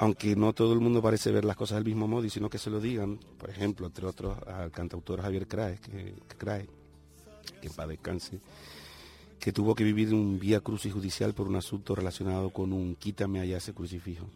Aunque 0.00 0.36
no 0.36 0.52
todo 0.52 0.72
el 0.74 0.80
mundo 0.80 1.02
parece 1.02 1.32
ver 1.32 1.44
las 1.44 1.56
cosas 1.56 1.76
del 1.76 1.84
mismo 1.84 2.06
modo 2.06 2.24
y 2.24 2.30
sino 2.30 2.48
que 2.48 2.58
se 2.58 2.70
lo 2.70 2.80
digan, 2.80 3.18
por 3.38 3.50
ejemplo, 3.50 3.86
entre 3.86 4.06
otros 4.06 4.36
al 4.46 4.70
cantautor 4.70 5.20
Javier 5.22 5.46
Crae, 5.48 5.78
que, 5.78 6.14
que 6.28 6.36
que 7.60 7.66
en 7.66 7.72
paz 7.72 7.88
descanse, 7.88 8.38
que 9.40 9.52
tuvo 9.52 9.74
que 9.74 9.82
vivir 9.84 10.12
un 10.14 10.38
vía 10.38 10.60
crucis 10.60 10.92
judicial 10.92 11.32
por 11.34 11.48
un 11.48 11.56
asunto 11.56 11.94
relacionado 11.96 12.50
con 12.50 12.72
un 12.72 12.94
quítame 12.94 13.40
allá 13.40 13.56
ese 13.56 13.72
crucifijo. 13.72 14.26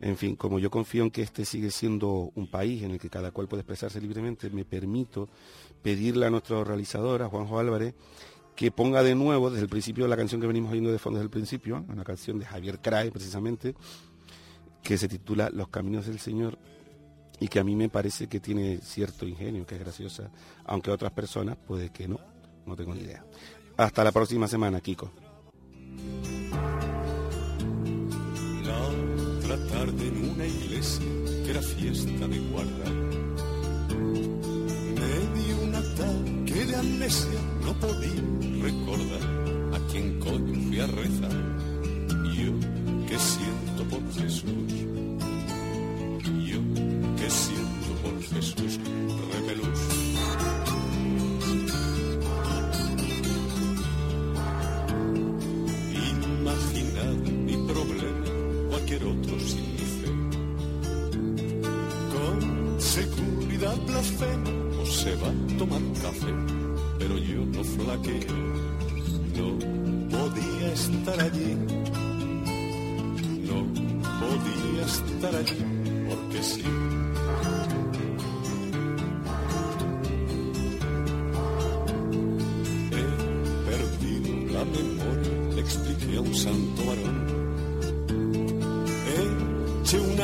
En 0.00 0.16
fin, 0.16 0.36
como 0.36 0.58
yo 0.58 0.70
confío 0.70 1.02
en 1.02 1.10
que 1.10 1.22
este 1.22 1.44
sigue 1.44 1.70
siendo 1.70 2.30
un 2.34 2.48
país 2.48 2.82
en 2.82 2.92
el 2.92 2.98
que 3.00 3.10
cada 3.10 3.32
cual 3.32 3.48
puede 3.48 3.62
expresarse 3.62 4.00
libremente, 4.00 4.48
me 4.50 4.64
permito 4.64 5.28
pedirle 5.82 6.26
a 6.26 6.30
nuestro 6.30 6.62
realizador, 6.62 7.22
a 7.22 7.28
Juanjo 7.28 7.58
Álvarez, 7.58 7.94
que 8.54 8.70
ponga 8.70 9.02
de 9.02 9.14
nuevo 9.14 9.50
desde 9.50 9.64
el 9.64 9.68
principio 9.68 10.06
la 10.06 10.16
canción 10.16 10.40
que 10.40 10.46
venimos 10.46 10.70
oyendo 10.72 10.92
de 10.92 10.98
fondo 10.98 11.18
desde 11.18 11.26
el 11.26 11.30
principio, 11.30 11.84
una 11.88 12.04
canción 12.04 12.38
de 12.38 12.44
Javier 12.44 12.80
Crae 12.80 13.10
precisamente, 13.10 13.74
que 14.82 14.96
se 14.98 15.08
titula 15.08 15.50
Los 15.50 15.68
Caminos 15.68 16.06
del 16.06 16.18
Señor 16.20 16.58
y 17.40 17.48
que 17.48 17.58
a 17.58 17.64
mí 17.64 17.76
me 17.76 17.88
parece 17.88 18.28
que 18.28 18.40
tiene 18.40 18.78
cierto 18.78 19.26
ingenio, 19.26 19.66
que 19.66 19.74
es 19.74 19.80
graciosa, 19.80 20.30
aunque 20.64 20.90
a 20.90 20.94
otras 20.94 21.12
personas 21.12 21.56
puede 21.56 21.90
que 21.90 22.08
no, 22.08 22.18
no 22.66 22.76
tengo 22.76 22.94
ni 22.94 23.02
idea. 23.02 23.24
Hasta 23.76 24.02
la 24.02 24.12
próxima 24.12 24.48
semana, 24.48 24.80
Kiko. 24.80 25.27
Otra 29.50 29.66
tarde 29.68 30.08
en 30.08 30.30
una 30.30 30.46
iglesia 30.46 31.06
que 31.24 31.50
era 31.50 31.62
fiesta 31.62 32.28
de 32.28 32.38
guardar. 32.50 32.92
Me 34.94 35.40
dio 35.40 35.62
un 35.62 35.74
ataque 35.74 36.66
de 36.66 36.76
amnesia, 36.76 37.40
no 37.64 37.72
podía 37.80 38.22
recordar 38.62 39.22
a 39.74 39.78
quién 39.90 40.20
coño 40.20 40.54
fui 40.68 40.80
a 40.80 40.86
rezar. 40.86 41.32
Yo 42.36 42.52
que 43.08 43.18
siento 43.18 43.84
por 43.88 44.02
Jesús, 44.12 44.72
yo 46.44 46.60
que 47.16 47.30
siento 47.30 47.90
por 48.02 48.22
Jesús, 48.22 48.78
o 64.20 64.86
se 64.86 65.14
va 65.16 65.28
a 65.28 65.58
tomar 65.58 65.80
café, 66.02 66.32
pero 66.98 67.16
yo 67.18 67.44
no 67.46 67.62
flaqueo, 67.62 68.34
no 69.36 69.48
podía 70.10 70.72
estar 70.72 71.20
allí, 71.20 71.54
no 73.46 73.58
podía 74.20 74.84
estar 74.86 75.36
allí, 75.36 75.64
porque 76.08 76.42
sí. 76.42 76.64
He 82.90 83.70
perdido 83.70 84.52
la 84.52 84.64
memoria, 84.64 85.54
le 85.54 85.60
expliqué 85.60 86.16
a 86.16 86.20
un 86.22 86.34
santo 86.34 86.84
varón. 86.86 87.17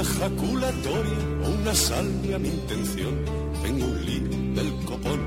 Jaculatoria 0.05 1.19
o 1.45 1.51
una 1.61 1.75
salve 1.75 2.35
a 2.35 2.39
mi 2.39 2.49
intención. 2.49 3.15
Tengo 3.63 3.87
un 3.87 4.05
lío 4.05 4.29
del 4.55 4.73
copón. 4.85 5.21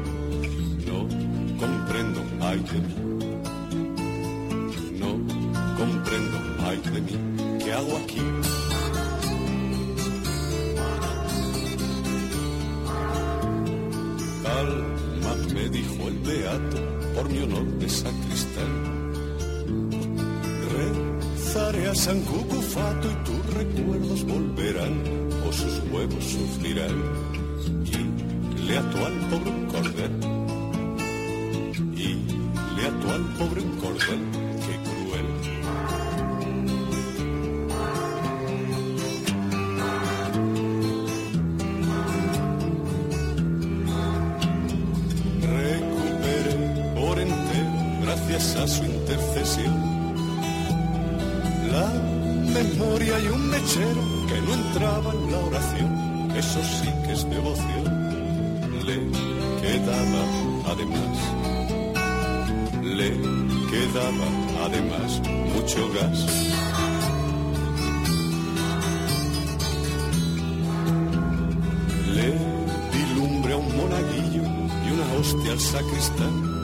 No 0.85 1.07
comprendo, 1.59 2.21
ay 2.41 2.59
de 2.71 2.79
mí. 2.85 2.95
No 4.99 5.09
comprendo, 5.77 6.37
ay 6.65 6.81
de 6.93 7.01
mí. 7.01 7.59
¿Qué 7.63 7.73
hago 7.73 7.97
aquí? 7.97 8.21
Calma, 14.43 15.35
me 15.53 15.69
dijo 15.69 16.07
el 16.07 16.19
beato, 16.19 16.77
por 17.15 17.29
mi 17.29 17.39
honor 17.39 17.67
de 17.79 17.89
sacristán. 17.89 18.71
Rezaré 20.73 21.89
a 21.89 21.95
San 21.95 22.21
Cucufato 22.21 23.09
y 23.11 23.15
tus 23.25 23.36
recuerdos 23.57 24.23
volverán, 24.25 25.01
o 25.47 25.51
sus 25.51 25.79
huevos 25.91 26.23
sufrirán. 26.23 26.95
Y 27.85 28.67
le 28.67 28.77
ató 28.77 29.05
al 29.05 29.13
pobre 29.29 29.49
un 29.51 29.65
cordel, 29.65 30.11
y 31.95 32.09
le 32.75 32.87
ató 32.87 33.13
al 33.13 33.25
pobre 33.37 33.61
un 33.61 33.77
cordel, 33.77 34.21
qué 34.63 34.75
cruel. 34.87 35.27
Recuperé 45.57 46.55
por 46.95 47.19
entero, 47.19 47.71
gracias 48.03 48.55
a 48.55 48.67
su 48.67 48.83
intercesión 48.83 49.96
memoria 52.63 53.19
y 53.19 53.27
un 53.27 53.49
mechero 53.49 54.01
que 54.27 54.41
no 54.41 54.53
entraba 54.53 55.13
en 55.13 55.31
la 55.31 55.39
oración, 55.39 56.31
eso 56.35 56.59
sí 56.63 56.89
que 57.05 57.13
es 57.13 57.29
devoción. 57.29 57.85
Le 58.87 58.97
quedaba 59.61 60.23
además, 60.71 61.17
le 62.83 63.11
quedaba 63.71 64.27
además 64.65 65.21
mucho 65.53 65.89
gas. 65.93 66.19
Le 72.15 72.29
di 72.93 73.15
lumbre 73.15 73.53
a 73.53 73.57
un 73.57 73.77
monaguillo 73.77 74.43
y 74.85 74.91
una 74.91 75.19
hostia 75.19 75.51
al 75.51 75.59
sacristán 75.59 76.56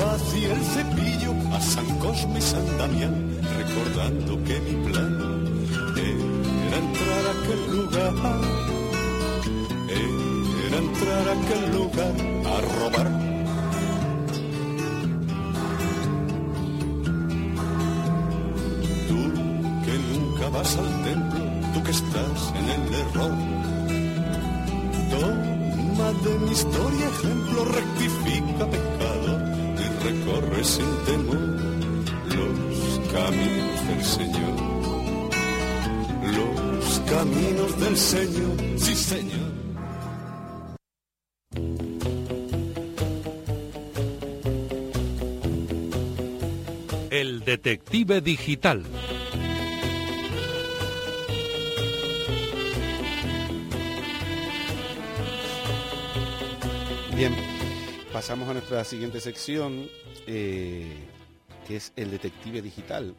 vacié 0.00 0.52
el 0.52 0.64
cepillo 0.74 1.32
a 1.52 1.60
San 1.60 1.86
Cosme 1.98 2.38
y 2.38 2.42
San 2.42 2.66
Damián, 2.78 3.14
recordando 3.58 4.42
que 4.44 4.60
mi 4.60 4.74
plan 4.86 5.12
era 6.66 6.76
entrar 6.86 7.24
a 7.26 7.32
aquel 7.38 7.62
lugar, 7.76 8.14
era 10.66 10.76
entrar 10.86 11.24
a 11.28 11.32
aquel 11.38 11.64
lugar 11.78 12.14
a 12.52 12.56
robar. 12.78 13.08
Tú 19.08 19.20
que 19.84 19.94
nunca 20.10 20.48
vas 20.48 20.76
al 20.76 20.90
templo, 21.04 21.40
tú 21.74 21.82
que 21.82 21.90
estás 21.90 22.38
en 22.58 22.66
el 22.76 22.94
error. 23.04 23.32
Toma 25.10 26.08
de 26.24 26.38
mi 26.44 26.52
historia 26.52 27.06
ejemplo, 27.08 27.64
rectifica 27.64 28.64
pecado 28.70 29.39
recorre 30.10 30.64
sin 30.64 30.90
temor 31.06 31.38
los 32.36 33.00
caminos 33.12 33.88
del 33.88 34.04
Señor. 34.04 34.56
Los 36.36 37.00
caminos 37.00 37.80
del 37.80 37.96
Señor, 37.96 38.56
sí 38.76 38.94
Señor. 38.94 39.50
El 47.10 47.44
detective 47.44 48.20
digital. 48.20 48.82
Bien, 57.16 57.49
pasamos 58.20 58.50
a 58.50 58.52
nuestra 58.52 58.84
siguiente 58.84 59.18
sección, 59.18 59.88
eh, 60.26 61.08
que 61.66 61.76
es 61.76 61.90
el 61.96 62.10
detective 62.10 62.60
digital. 62.60 63.14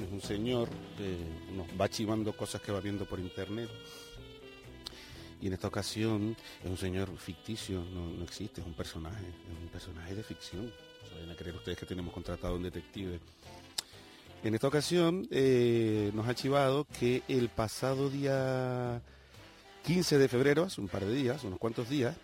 Es 0.00 0.08
un 0.08 0.20
señor 0.20 0.68
que 0.96 1.16
nos 1.52 1.66
va 1.68 1.88
chivando 1.88 2.32
cosas 2.32 2.62
que 2.62 2.70
va 2.70 2.80
viendo 2.80 3.06
por 3.06 3.18
internet. 3.18 3.68
Y 5.42 5.48
en 5.48 5.54
esta 5.54 5.66
ocasión 5.66 6.36
es 6.62 6.70
un 6.70 6.76
señor 6.76 7.10
ficticio, 7.18 7.82
no, 7.92 8.22
existe, 8.22 8.60
es 8.60 8.66
un 8.68 8.74
personaje, 8.74 9.24
es 9.26 9.62
un 9.64 9.68
personaje 9.68 10.14
de 10.14 10.22
ficción. 10.22 10.66
No 10.66 11.16
vayan 11.16 11.30
a 11.30 11.34
creer 11.34 11.56
ustedes 11.56 11.78
que 11.78 11.86
tenemos 11.86 12.14
contratado 12.14 12.54
un 12.54 12.62
detective. 12.62 13.18
En 14.44 14.54
esta 14.54 14.68
ocasión 14.68 15.26
eh, 15.32 16.12
nos 16.14 16.28
ha 16.28 16.36
chivado 16.36 16.86
que 17.00 17.24
el 17.26 17.48
pasado 17.48 18.08
día 18.08 19.02
15 19.86 20.18
de 20.18 20.28
febrero, 20.28 20.62
hace 20.62 20.80
un 20.80 20.86
par 20.86 21.04
de 21.04 21.12
días, 21.12 21.42
unos 21.42 21.58
cuantos 21.58 21.88
días, 21.88 22.16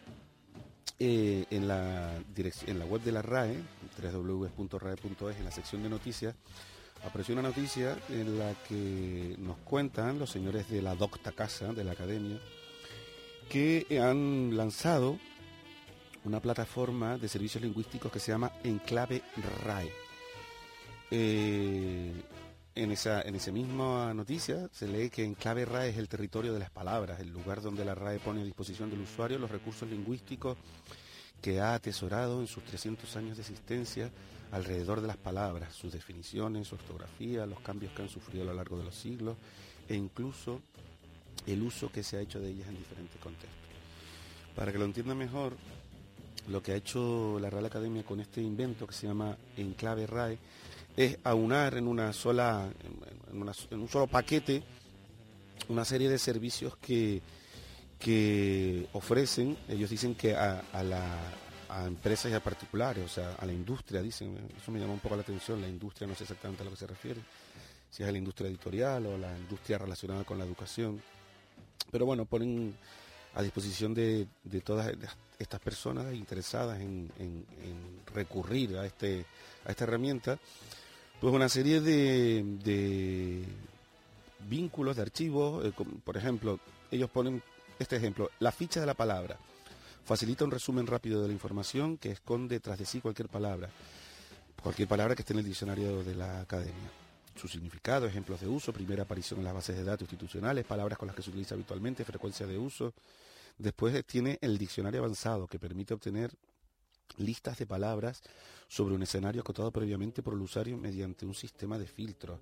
eh, 0.98 1.46
en, 1.50 1.68
la 1.68 2.84
web 2.88 3.02
de 3.02 3.12
la 3.12 3.22
RAE, 3.22 3.56
www.rae.es, 4.02 5.36
en 5.36 5.44
la 5.44 5.50
sección 5.50 5.82
de 5.82 5.88
noticias, 5.88 6.34
apareció 7.04 7.34
una 7.34 7.42
noticia 7.42 7.98
en 8.08 8.38
la 8.38 8.54
que 8.68 9.34
nos 9.38 9.56
cuentan 9.58 10.18
los 10.18 10.30
señores 10.30 10.68
de 10.70 10.82
la 10.82 10.94
Docta 10.94 11.32
Casa, 11.32 11.72
de 11.72 11.84
la 11.84 11.92
Academia, 11.92 12.38
que 13.48 13.86
han 14.00 14.56
lanzado 14.56 15.18
una 16.24 16.40
plataforma 16.40 17.18
de 17.18 17.28
servicios 17.28 17.62
lingüísticos 17.62 18.12
que 18.12 18.20
se 18.20 18.32
llama 18.32 18.52
Enclave 18.62 19.22
RAE. 19.64 19.92
Eh, 21.10 22.12
en 22.74 22.90
esa, 22.90 23.22
en 23.22 23.34
esa 23.34 23.52
misma 23.52 24.14
noticia 24.14 24.68
se 24.72 24.88
lee 24.88 25.10
que 25.10 25.24
Enclave 25.24 25.64
RAE 25.64 25.90
es 25.90 25.98
el 25.98 26.08
territorio 26.08 26.52
de 26.52 26.58
las 26.58 26.70
palabras, 26.70 27.20
el 27.20 27.30
lugar 27.30 27.60
donde 27.60 27.84
la 27.84 27.94
RAE 27.94 28.18
pone 28.18 28.40
a 28.40 28.44
disposición 28.44 28.90
del 28.90 29.00
usuario 29.00 29.38
los 29.38 29.50
recursos 29.50 29.88
lingüísticos 29.88 30.56
que 31.40 31.60
ha 31.60 31.74
atesorado 31.74 32.40
en 32.40 32.46
sus 32.46 32.64
300 32.64 33.16
años 33.16 33.36
de 33.36 33.42
existencia 33.42 34.10
alrededor 34.52 35.00
de 35.00 35.08
las 35.08 35.16
palabras, 35.16 35.74
sus 35.74 35.92
definiciones, 35.92 36.68
su 36.68 36.76
ortografía, 36.76 37.46
los 37.46 37.60
cambios 37.60 37.92
que 37.92 38.02
han 38.02 38.08
sufrido 38.08 38.44
a 38.44 38.46
lo 38.46 38.54
largo 38.54 38.78
de 38.78 38.84
los 38.84 38.94
siglos 38.94 39.36
e 39.88 39.94
incluso 39.94 40.60
el 41.46 41.62
uso 41.62 41.90
que 41.90 42.02
se 42.02 42.16
ha 42.16 42.20
hecho 42.20 42.40
de 42.40 42.50
ellas 42.50 42.68
en 42.68 42.76
diferentes 42.76 43.20
contextos. 43.20 43.58
Para 44.54 44.70
que 44.70 44.78
lo 44.78 44.84
entienda 44.84 45.14
mejor, 45.14 45.56
lo 46.48 46.62
que 46.62 46.72
ha 46.72 46.76
hecho 46.76 47.38
la 47.40 47.50
Real 47.50 47.66
Academia 47.66 48.02
con 48.04 48.20
este 48.20 48.40
invento 48.40 48.86
que 48.86 48.94
se 48.94 49.06
llama 49.06 49.36
Enclave 49.56 50.06
RAE 50.06 50.38
es 50.96 51.18
aunar 51.24 51.76
en 51.76 51.86
una 51.88 52.12
sola, 52.12 52.70
en, 53.30 53.78
un 53.80 53.88
solo 53.88 54.06
paquete 54.06 54.62
una 55.68 55.84
serie 55.84 56.08
de 56.10 56.18
servicios 56.18 56.76
que, 56.78 57.22
que 57.98 58.86
ofrecen, 58.92 59.56
ellos 59.68 59.90
dicen 59.90 60.14
que 60.14 60.34
a, 60.34 60.64
a 60.72 60.82
la- 60.82 61.20
a 61.68 61.86
empresas 61.86 62.30
y 62.30 62.34
a 62.34 62.40
particulares, 62.42 63.02
o 63.02 63.08
sea, 63.08 63.32
a 63.40 63.46
la 63.46 63.52
industria, 63.52 64.02
dicen, 64.02 64.36
eso 64.60 64.70
me 64.70 64.78
llama 64.78 64.92
un 64.92 64.98
poco 64.98 65.16
la 65.16 65.22
atención, 65.22 65.58
la 65.62 65.68
industria 65.68 66.06
no 66.06 66.14
sé 66.14 66.24
exactamente 66.24 66.60
a 66.62 66.64
lo 66.66 66.70
que 66.72 66.76
se 66.76 66.86
refiere, 66.86 67.18
si 67.88 68.02
es 68.02 68.08
a 68.08 68.12
la 68.12 68.18
industria 68.18 68.48
editorial 68.50 69.06
o 69.06 69.14
a 69.14 69.18
la 69.18 69.38
industria 69.38 69.78
relacionada 69.78 70.22
con 70.24 70.36
la 70.38 70.44
educación, 70.44 71.00
pero 71.90 72.04
bueno, 72.04 72.26
ponen 72.26 72.74
a 73.34 73.40
disposición 73.42 73.94
de, 73.94 74.26
de 74.44 74.60
todas 74.60 74.92
estas 75.38 75.60
personas 75.60 76.12
interesadas 76.14 76.78
en, 76.80 77.10
en- 77.18 77.46
en 77.62 78.00
recurrir 78.14 78.76
a, 78.76 78.84
este, 78.84 79.24
a 79.64 79.70
esta 79.70 79.84
herramienta, 79.84 80.38
pues 81.22 81.32
una 81.32 81.48
serie 81.48 81.80
de, 81.80 82.42
de 82.64 83.44
vínculos, 84.48 84.96
de 84.96 85.02
archivos, 85.02 85.64
eh, 85.64 85.72
por 86.02 86.16
ejemplo, 86.16 86.58
ellos 86.90 87.08
ponen 87.10 87.40
este 87.78 87.94
ejemplo, 87.94 88.28
la 88.40 88.50
ficha 88.50 88.80
de 88.80 88.86
la 88.86 88.94
palabra. 88.94 89.38
Facilita 90.04 90.44
un 90.44 90.50
resumen 90.50 90.84
rápido 90.84 91.22
de 91.22 91.28
la 91.28 91.32
información 91.32 91.96
que 91.96 92.10
esconde 92.10 92.58
tras 92.58 92.76
de 92.76 92.86
sí 92.86 93.00
cualquier 93.00 93.28
palabra, 93.28 93.70
cualquier 94.60 94.88
palabra 94.88 95.14
que 95.14 95.22
esté 95.22 95.32
en 95.32 95.38
el 95.38 95.44
diccionario 95.44 96.02
de 96.02 96.16
la 96.16 96.40
academia. 96.40 96.90
Su 97.36 97.46
significado, 97.46 98.04
ejemplos 98.04 98.40
de 98.40 98.48
uso, 98.48 98.72
primera 98.72 99.04
aparición 99.04 99.38
en 99.38 99.44
las 99.44 99.54
bases 99.54 99.76
de 99.76 99.84
datos 99.84 100.02
institucionales, 100.02 100.64
palabras 100.64 100.98
con 100.98 101.06
las 101.06 101.14
que 101.14 101.22
se 101.22 101.30
utiliza 101.30 101.54
habitualmente, 101.54 102.04
frecuencia 102.04 102.48
de 102.48 102.58
uso. 102.58 102.94
Después 103.58 103.94
eh, 103.94 104.02
tiene 104.02 104.40
el 104.40 104.58
diccionario 104.58 104.98
avanzado 104.98 105.46
que 105.46 105.60
permite 105.60 105.94
obtener 105.94 106.32
listas 107.18 107.58
de 107.58 107.66
palabras 107.66 108.22
sobre 108.68 108.94
un 108.94 109.02
escenario 109.02 109.42
acotado 109.42 109.70
previamente 109.70 110.22
por 110.22 110.34
el 110.34 110.40
usuario 110.40 110.76
mediante 110.76 111.26
un 111.26 111.34
sistema 111.34 111.78
de 111.78 111.86
filtros. 111.86 112.40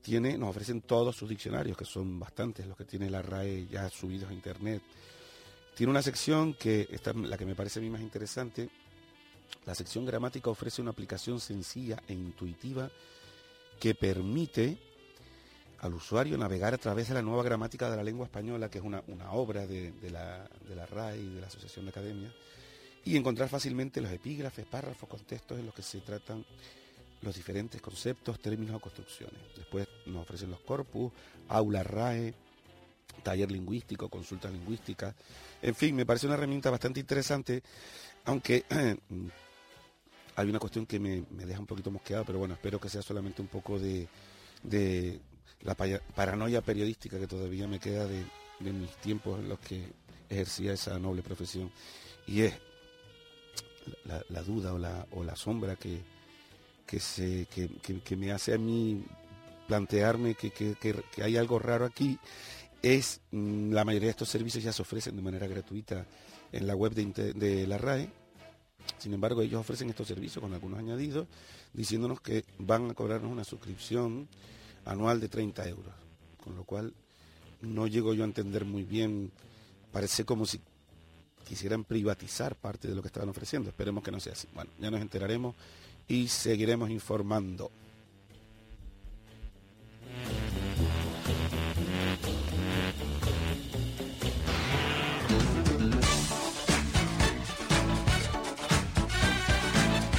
Tiene, 0.00 0.38
nos 0.38 0.50
ofrecen 0.50 0.82
todos 0.82 1.16
sus 1.16 1.28
diccionarios, 1.28 1.76
que 1.76 1.84
son 1.84 2.18
bastantes 2.18 2.66
los 2.66 2.76
que 2.76 2.84
tiene 2.84 3.10
la 3.10 3.22
RAE 3.22 3.66
ya 3.66 3.88
subidos 3.90 4.30
a 4.30 4.32
internet. 4.32 4.82
Tiene 5.74 5.90
una 5.90 6.02
sección 6.02 6.54
que 6.54 6.88
esta 6.90 7.10
es 7.10 7.16
la 7.16 7.36
que 7.36 7.46
me 7.46 7.54
parece 7.54 7.80
a 7.80 7.82
mí 7.82 7.90
más 7.90 8.00
interesante. 8.00 8.70
La 9.66 9.74
sección 9.74 10.06
gramática 10.06 10.50
ofrece 10.50 10.80
una 10.80 10.92
aplicación 10.92 11.40
sencilla 11.40 12.02
e 12.06 12.14
intuitiva 12.14 12.90
que 13.78 13.94
permite 13.94 14.78
al 15.80 15.94
usuario 15.94 16.36
navegar 16.36 16.74
a 16.74 16.78
través 16.78 17.08
de 17.08 17.14
la 17.14 17.22
nueva 17.22 17.42
gramática 17.42 17.90
de 17.90 17.96
la 17.96 18.02
lengua 18.02 18.26
española, 18.26 18.68
que 18.68 18.78
es 18.78 18.84
una, 18.84 19.02
una 19.08 19.32
obra 19.32 19.66
de 19.66 19.92
la, 20.10 20.48
de 20.68 20.74
la 20.74 20.86
RAE 20.86 21.20
y 21.20 21.34
de 21.34 21.40
la 21.40 21.46
Asociación 21.46 21.84
de 21.84 21.90
Academias, 21.90 22.32
y 23.04 23.16
encontrar 23.16 23.48
fácilmente 23.48 24.00
los 24.00 24.10
epígrafes, 24.10 24.66
párrafos, 24.66 25.08
contextos 25.08 25.58
en 25.58 25.66
los 25.66 25.74
que 25.74 25.82
se 25.82 26.00
tratan 26.00 26.44
los 27.22 27.34
diferentes 27.34 27.80
conceptos, 27.80 28.38
términos 28.40 28.76
o 28.76 28.80
construcciones. 28.80 29.40
Después 29.56 29.88
nos 30.06 30.22
ofrecen 30.22 30.50
los 30.50 30.60
corpus, 30.60 31.12
aula 31.48 31.82
RAE, 31.82 32.34
taller 33.22 33.50
lingüístico, 33.50 34.08
consulta 34.08 34.50
lingüística. 34.50 35.14
En 35.60 35.74
fin, 35.74 35.96
me 35.96 36.06
parece 36.06 36.26
una 36.26 36.34
herramienta 36.34 36.70
bastante 36.70 37.00
interesante, 37.00 37.62
aunque 38.24 38.64
hay 40.36 40.48
una 40.48 40.58
cuestión 40.58 40.86
que 40.86 41.00
me, 41.00 41.24
me 41.30 41.44
deja 41.44 41.60
un 41.60 41.66
poquito 41.66 41.90
mosqueado, 41.90 42.24
pero 42.24 42.38
bueno, 42.38 42.54
espero 42.54 42.80
que 42.80 42.88
sea 42.88 43.02
solamente 43.02 43.42
un 43.42 43.48
poco 43.48 43.78
de, 43.78 44.08
de 44.62 45.20
la 45.62 45.74
paranoia 45.74 46.62
periodística 46.62 47.18
que 47.18 47.26
todavía 47.26 47.66
me 47.66 47.80
queda 47.80 48.06
de, 48.06 48.24
de 48.60 48.72
mis 48.72 48.94
tiempos 48.98 49.40
en 49.40 49.48
los 49.48 49.58
que 49.58 49.84
ejercía 50.28 50.72
esa 50.72 50.98
noble 50.98 51.22
profesión. 51.22 51.72
Y 52.26 52.42
es 52.42 52.54
la, 54.04 54.42
duda 54.42 54.72
o 55.10 55.24
la, 55.24 55.36
sombra 55.36 55.76
que, 55.76 56.00
que, 56.86 57.00
se, 57.00 57.46
que, 57.46 58.16
me 58.16 58.32
hace 58.32 58.54
a 58.54 58.58
mí 58.58 59.04
plantearme 59.66 60.34
que, 60.34 60.50
que- 60.50 61.02
hay 61.22 61.36
algo 61.36 61.58
raro 61.58 61.84
aquí 61.84 62.18
es 62.82 63.20
mm, 63.32 63.72
la 63.72 63.84
mayoría 63.84 64.06
de 64.06 64.12
estos 64.12 64.28
servicios 64.28 64.62
ya 64.64 64.72
se 64.72 64.82
ofrecen 64.82 65.16
de 65.16 65.22
manera 65.22 65.46
gratuita 65.46 66.06
en 66.52 66.66
la 66.66 66.74
web 66.74 66.92
de, 66.94 67.34
de 67.34 67.66
la 67.66 67.78
RAE. 67.78 68.08
Sin 68.98 69.12
embargo, 69.12 69.42
ellos 69.42 69.60
ofrecen 69.60 69.90
estos 69.90 70.08
servicios 70.08 70.42
con 70.42 70.54
algunos 70.54 70.78
añadidos, 70.78 71.26
diciéndonos 71.74 72.20
que 72.20 72.44
van 72.58 72.90
a 72.90 72.94
cobrarnos 72.94 73.30
una 73.30 73.44
suscripción 73.44 74.28
anual 74.86 75.20
de 75.20 75.28
30 75.28 75.68
euros. 75.68 75.92
Con 76.42 76.56
lo 76.56 76.64
cual, 76.64 76.94
no 77.60 77.86
llego 77.86 78.14
yo 78.14 78.22
a 78.22 78.26
entender 78.26 78.64
muy 78.64 78.84
bien, 78.84 79.30
parece 79.92 80.24
como 80.24 80.46
si 80.46 80.60
quisieran 81.48 81.84
privatizar 81.84 82.54
parte 82.54 82.88
de 82.88 82.94
lo 82.94 83.00
que 83.00 83.08
estaban 83.08 83.30
ofreciendo. 83.30 83.70
Esperemos 83.70 84.04
que 84.04 84.10
no 84.10 84.20
sea 84.20 84.34
así. 84.34 84.46
Bueno, 84.54 84.70
ya 84.78 84.90
nos 84.90 85.00
enteraremos 85.00 85.54
y 86.06 86.28
seguiremos 86.28 86.90
informando. 86.90 87.70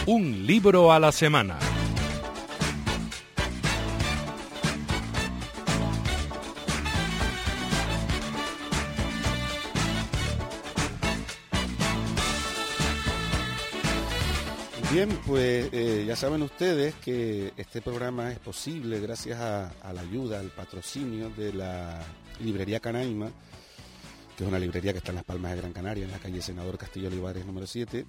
Un 0.08 0.48
libro 0.48 0.92
a 0.92 1.00
la 1.00 1.12
semana. 1.12 1.69
Bien, 14.92 15.08
pues 15.28 15.70
eh, 15.72 16.04
ya 16.08 16.16
saben 16.16 16.42
ustedes 16.42 16.96
que 16.96 17.54
este 17.58 17.80
programa 17.80 18.32
es 18.32 18.40
posible 18.40 19.00
gracias 19.00 19.40
a, 19.40 19.72
la 19.94 20.02
ayuda, 20.02 20.40
al 20.40 20.50
patrocinio 20.50 21.30
de 21.30 21.54
la 21.54 22.02
librería 22.40 22.80
Canaima, 22.80 23.30
que 24.36 24.44
es 24.44 24.50
una 24.50 24.58
librería 24.58 24.92
que 24.92 24.98
está 24.98 25.12
en 25.12 25.18
Las 25.18 25.26
Palmas 25.26 25.52
de 25.52 25.58
Gran 25.58 25.74
Canaria, 25.74 26.06
en 26.06 26.12
la 26.12 26.18
calle 26.18 26.42
Senador 26.42 26.80
Castillo 26.80 27.08
Olivares 27.08 27.46
número 27.46 27.68
7, 27.68 28.04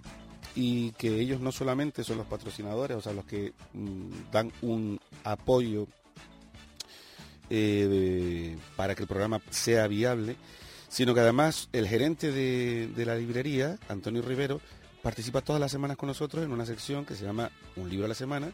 y 0.55 0.93
que 0.93 1.21
ellos 1.21 1.43
no 1.43 1.53
solamente 1.53 2.03
son 2.03 2.17
los 2.17 2.27
patrocinadores, 2.27 2.97
o 2.97 3.03
sea, 3.03 3.13
los 3.13 3.27
que 3.27 3.53
mm, 3.75 4.31
dan 4.33 4.51
un 4.63 4.99
apoyo 5.23 5.87
eh, 7.51 8.57
para 8.77 8.95
que 8.95 9.03
el 9.03 9.09
programa 9.09 9.43
sea 9.51 9.87
viable, 9.87 10.35
sino 10.89 11.13
que 11.13 11.21
además 11.21 11.69
el 11.75 11.87
gerente 11.87 12.33
de 12.33 13.05
la 13.05 13.17
librería, 13.17 13.79
Antonio 13.87 14.23
Rivero, 14.23 14.63
participa 15.03 15.41
todas 15.41 15.61
las 15.61 15.71
semanas 15.71 15.97
con 15.97 16.09
nosotros 16.09 16.45
en 16.45 16.53
una 16.53 16.67
sección 16.67 17.05
que 17.05 17.15
se 17.15 17.25
llama 17.25 17.51
Un 17.77 17.89
libro 17.89 18.07
a 18.07 18.09
la 18.09 18.15
semana 18.15 18.53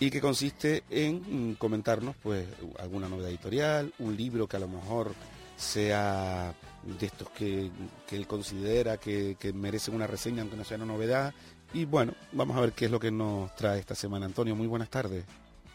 y 0.00 0.10
que 0.10 0.20
consiste 0.20 0.82
en 0.90 1.52
mm, 1.52 1.54
comentarnos 1.54 2.16
pues 2.22 2.46
alguna 2.80 3.08
novedad 3.08 3.30
editorial, 3.30 3.92
un 3.98 4.16
libro 4.16 4.48
que 4.48 4.56
a 4.56 4.60
lo 4.60 4.68
mejor 4.68 5.14
sea 5.56 6.52
de 6.82 7.06
estos 7.06 7.30
que, 7.30 7.70
que 8.06 8.16
él 8.16 8.26
considera 8.26 8.96
que, 8.96 9.36
que 9.38 9.52
merecen 9.52 9.94
una 9.94 10.06
reseña, 10.06 10.42
aunque 10.42 10.56
no 10.56 10.64
sea 10.64 10.76
una 10.76 10.86
novedad. 10.86 11.32
Y 11.72 11.84
bueno, 11.84 12.12
vamos 12.32 12.56
a 12.56 12.60
ver 12.60 12.72
qué 12.72 12.86
es 12.86 12.90
lo 12.90 13.00
que 13.00 13.10
nos 13.10 13.54
trae 13.54 13.78
esta 13.78 13.94
semana. 13.94 14.26
Antonio, 14.26 14.54
muy 14.54 14.66
buenas 14.66 14.90
tardes. 14.90 15.24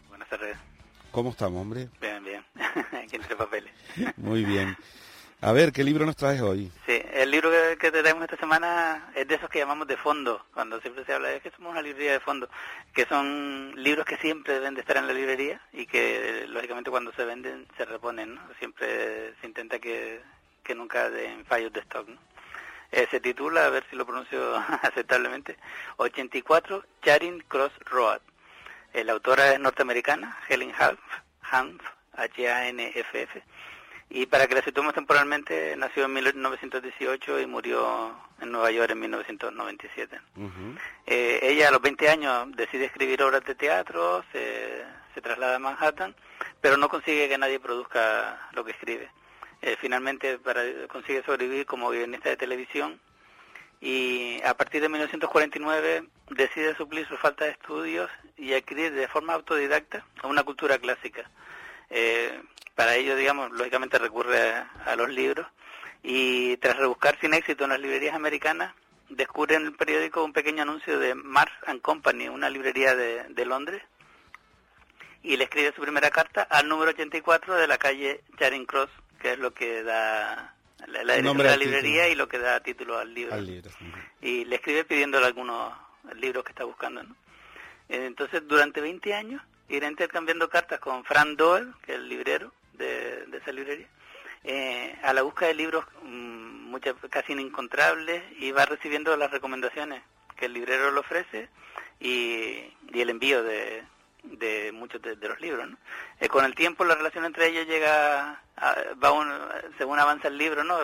Buenas 0.10 0.30
tardes. 0.30 0.58
¿Cómo 1.12 1.32
estamos, 1.32 1.62
hombre? 1.62 1.89
Bien, 2.00 2.24
bien. 2.24 2.44
Aquí 3.04 3.15
entre 3.15 3.36
papeles. 3.36 3.72
Muy 4.18 4.44
bien. 4.44 4.76
A 5.42 5.54
ver, 5.54 5.72
¿qué 5.72 5.84
libro 5.84 6.06
nos 6.06 6.18
traes 6.18 6.42
hoy? 6.42 6.70
Sí, 6.86 6.99
el 7.13 7.32
libro 7.32 7.50
que, 7.50 7.78
que 7.78 7.91
te 7.91 8.02
traemos 8.02 8.24
esta 8.24 8.38
semana 8.38 9.12
es 9.15 9.28
de 9.28 9.36
esos 9.36 9.50
que 9.50 9.60
llamamos 9.60 9.88
de 9.88 9.98
fondo, 9.98 10.45
cuando 10.54 10.80
siempre 10.82 11.06
se 11.06 11.13
habla 11.13 11.30
de 11.30 11.41
que 11.41 11.52
somos 11.52 11.72
una 11.72 11.82
librería 11.82 12.13
de 12.13 12.19
fondo, 12.19 12.50
que 12.93 13.06
son 13.06 13.74
libros 13.76 14.06
que 14.06 14.17
siempre 14.17 14.54
deben 14.54 14.76
de 14.76 14.82
estar 14.82 14.98
en 14.98 15.08
la 15.08 15.13
librería 15.13 15.62
y 15.74 15.86
que 15.86 16.45
lógicamente 16.48 16.89
cuando 16.91 17.12
se 17.13 17.26
venden 17.26 17.67
se 17.78 17.86
reponen, 17.86 18.36
¿no? 18.36 18.41
Siempre 18.60 19.34
se 19.39 19.48
intenta 19.48 19.80
que, 19.80 20.22
que 20.63 20.76
nunca 20.76 21.10
den 21.10 21.45
fallos 21.45 21.74
de 21.74 21.80
stock, 21.82 22.08
¿no? 22.08 22.19
Eh, 22.91 23.08
se 23.12 23.19
titula, 23.19 23.65
a 23.65 23.69
ver 23.69 23.86
si 23.89 23.95
lo 23.95 24.06
pronuncio 24.06 24.56
aceptablemente, 24.82 25.58
84 25.98 26.84
Charing 27.04 27.41
Cross 27.48 27.74
Road. 27.86 28.22
Eh, 28.93 29.04
la 29.04 29.13
autora 29.13 29.54
es 29.54 29.60
norteamericana, 29.60 30.38
Helen 30.48 30.74
Hanf, 30.78 31.00
Hanf 31.41 31.82
H-A-N-F-F. 32.19 33.43
Y 34.10 34.26
para 34.26 34.48
que 34.48 34.56
la 34.56 34.63
situemos 34.63 34.93
temporalmente, 34.93 35.76
nació 35.78 36.06
en 36.06 36.13
1918 36.13 37.39
y 37.39 37.45
murió 37.45 38.12
en 38.41 38.52
Nueva 38.52 38.72
York 38.72 38.91
en 38.91 39.00
1997. 39.00 40.19
Eh, 41.06 41.39
ella 41.43 41.67
a 41.67 41.72
los 41.72 41.82
20 41.82 42.10
años 42.10 42.48
decide 42.56 42.86
escribir 42.86 43.22
obras 43.22 43.43
de 43.45 43.54
teatro, 43.54 44.24
se, 44.32 44.84
se 45.13 45.22
traslada 45.22 45.58
a 45.58 45.60
Manhattan, 45.60 46.15
pero 46.60 46.78
no 46.78 46.89
consigue 46.89 47.30
que 47.30 47.38
nadie 47.38 47.60
produzca 47.60 48.50
lo 48.54 48.65
que 48.65 48.72
escribe. 48.72 49.12
Eh, 49.62 49.76
finalmente 49.80 50.39
para, 50.39 50.63
consigue 50.88 51.22
sobrevivir 51.24 51.65
como 51.65 51.89
guionista 51.89 52.30
de 52.30 52.38
televisión 52.38 52.98
y 53.82 54.41
a 54.43 54.54
partir 54.54 54.82
de 54.82 54.88
1949 54.88 56.06
decide 56.30 56.76
suplir 56.76 57.06
su 57.08 57.17
falta 57.17 57.43
de 57.43 57.52
estudios 57.52 58.10
y 58.38 58.54
adquirir 58.54 58.93
de 58.93 59.08
forma 59.10 59.34
autodidacta 59.34 60.06
una 60.24 60.43
cultura 60.43 60.78
clásica. 60.78 61.30
Eh, 61.89 62.41
para 62.80 62.96
ello, 62.96 63.18
digamos, 63.18 63.52
lógicamente 63.52 63.98
recurre 63.98 64.54
a, 64.54 64.72
a, 64.86 64.96
los 64.96 65.10
libros 65.10 65.46
y 66.02 66.56
tras 66.58 66.78
rebuscar 66.78 67.20
sin 67.20 67.34
éxito 67.34 67.65
en 67.65 67.72
las 67.72 67.80
librerías 67.82 68.15
americanas, 68.15 68.74
descubre 69.10 69.56
en 69.56 69.65
el 69.65 69.74
periódico 69.74 70.24
un 70.24 70.32
pequeño 70.32 70.62
anuncio 70.62 70.98
de 70.98 71.13
Mars 71.13 71.52
and 71.65 71.82
Company, 71.82 72.30
una 72.30 72.50
librería 72.50 72.96
de, 72.96 73.26
de 73.26 73.46
Londres, 73.46 73.82
y 75.24 75.36
le 75.36 75.44
escribe 75.44 75.74
su 75.76 75.82
primera 75.82 76.10
carta 76.10 76.44
al 76.44 76.70
número 76.70 76.92
84 76.92 77.56
de 77.56 77.68
la 77.68 77.78
calle 77.78 78.24
Charing 78.38 78.65
Cross, 78.65 78.92
que 79.20 79.34
es 79.34 79.39
lo 79.39 79.54
que 79.54 79.84
da 79.84 80.56
la, 80.88 81.04
la 81.04 81.15
dirección 81.15 81.38
de 81.38 81.44
la 81.44 81.58
librería 81.58 82.04
título. 82.04 82.13
y 82.13 82.15
lo 82.15 82.30
que 82.30 82.39
da 82.39 82.60
título 82.62 82.98
al 82.98 83.13
libro. 83.13 83.36
Al 83.36 83.46
libro 83.46 83.72
sí. 83.72 83.92
Y 84.22 84.46
le 84.46 84.56
escribe 84.56 84.86
pidiéndole 84.86 85.26
algunos 85.26 85.74
libros 86.15 86.46
que 86.46 86.54
está 86.54 86.63
buscando. 86.63 87.04
¿no? 87.04 87.13
Entonces, 87.89 88.48
durante 88.48 88.80
20 88.80 89.13
años, 89.13 89.42
irá 89.68 89.89
intercambiando 89.89 90.48
cartas 90.48 90.80
con 90.80 91.04
Fran 91.04 91.36
Doyle, 91.36 91.74
que 91.86 91.92
es 91.92 91.98
el 91.98 92.08
librero 92.08 92.54
de, 92.80 93.26
de 93.28 93.38
esa 93.38 93.52
librería, 93.52 93.88
eh, 94.44 94.98
a 95.04 95.13
la 95.13 95.22
búsqueda 95.22 95.50
de 95.50 95.56
libros 95.56 95.86
mmm, 96.02 96.70
muchas 96.70 96.96
casi 97.10 97.34
inencontrables 97.34 98.24
y 98.39 98.52
va 98.52 98.65
recibiendo 98.65 99.15
las 99.18 99.32
recomendaciones 99.32 100.02
que 100.36 100.46
el 100.46 100.54
librero 100.54 100.92
le 100.92 101.00
ofrece 101.00 101.50
y, 102.00 102.74
el 102.94 103.10
envío 103.10 103.44
de, 103.44 103.84
de 104.24 104.72
muchos 104.72 105.02
de, 105.02 105.15
los 105.15 105.42
libros. 105.42 105.70
¿no? 105.70 105.78
Eh, 106.20 106.30
con 106.30 106.46
el 106.46 106.56
tiempo 106.56 106.86
la 106.86 106.96
relación 106.96 107.26
entre 107.26 107.48
ellos 107.48 107.68
llega, 107.68 108.42
a, 108.56 108.76
va 109.04 109.12
un, 109.12 109.30
según 109.78 110.00
avanza 110.00 110.30
el 110.30 110.38
libro, 110.38 110.63
no 110.63 110.78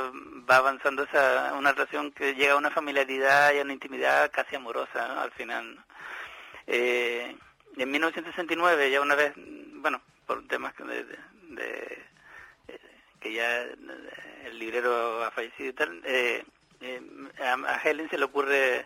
va 0.49 0.57
avanzando 0.57 1.03
esa 1.03 1.53
una 1.57 1.71
relación 1.71 2.11
que 2.11 2.35
llega 2.35 2.53
a 2.53 2.57
una 2.57 2.71
familiaridad 2.71 3.53
y 3.53 3.59
a 3.59 3.63
una 3.63 3.73
intimidad 3.73 4.31
casi 4.31 4.55
amorosa 4.55 5.21
al 5.21 5.31
final. 5.31 5.75
¿no? 5.75 5.83
Eh, 6.67 7.35
en 7.77 7.91
1969, 7.91 8.91
ya 8.91 9.01
una 9.01 9.15
vez, 9.15 9.33
bueno, 9.35 10.01
por 10.25 10.45
temas 10.47 10.73
de, 10.77 11.05
de, 11.49 12.01
eh, 12.67 12.79
que 13.19 13.33
ya 13.33 13.61
el 13.61 14.59
librero 14.59 15.23
ha 15.23 15.31
fallecido 15.31 15.69
y 15.69 15.73
tal, 15.73 16.01
eh, 16.05 16.43
eh, 16.81 17.01
a, 17.39 17.81
Helen 17.83 18.09
se 18.09 18.17
le 18.17 18.25
ocurre 18.25 18.85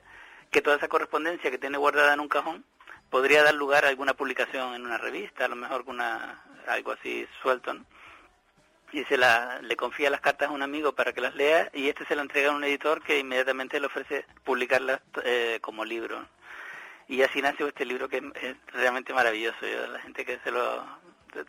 que 0.51 0.61
toda 0.61 0.77
esa 0.77 0.87
correspondencia 0.87 1.51
que 1.51 1.57
tiene 1.57 1.77
guardada 1.77 2.13
en 2.13 2.19
un 2.19 2.29
cajón 2.29 2.63
podría 3.09 3.43
dar 3.43 3.53
lugar 3.53 3.85
a 3.85 3.89
alguna 3.89 4.13
publicación 4.13 4.73
en 4.73 4.85
una 4.85 4.97
revista, 4.97 5.45
a 5.45 5.47
lo 5.47 5.55
mejor 5.55 5.83
una, 5.87 6.43
algo 6.67 6.91
así 6.91 7.27
suelto. 7.41 7.75
Y 8.91 9.03
se 9.05 9.17
la, 9.17 9.59
le 9.61 9.75
confía 9.75 10.09
las 10.09 10.21
cartas 10.21 10.49
a 10.49 10.51
un 10.51 10.63
amigo 10.63 10.93
para 10.93 11.13
que 11.13 11.21
las 11.21 11.35
lea 11.35 11.69
y 11.73 11.89
este 11.89 12.05
se 12.05 12.15
lo 12.15 12.21
entrega 12.21 12.49
a 12.49 12.55
un 12.55 12.63
editor 12.63 13.03
que 13.03 13.19
inmediatamente 13.19 13.79
le 13.79 13.85
ofrece 13.85 14.25
publicarlas 14.43 15.01
eh, 15.23 15.59
como 15.61 15.85
libro. 15.85 16.25
Y 17.07 17.21
así 17.21 17.41
nació 17.41 17.67
este 17.67 17.85
libro 17.85 18.07
que 18.07 18.17
es, 18.17 18.23
es 18.41 18.55
realmente 18.73 19.13
maravilloso. 19.13 19.59
Yo, 19.61 19.87
la 19.87 19.99
gente 19.99 20.25
que 20.25 20.39
se 20.39 20.51
lo, 20.51 20.85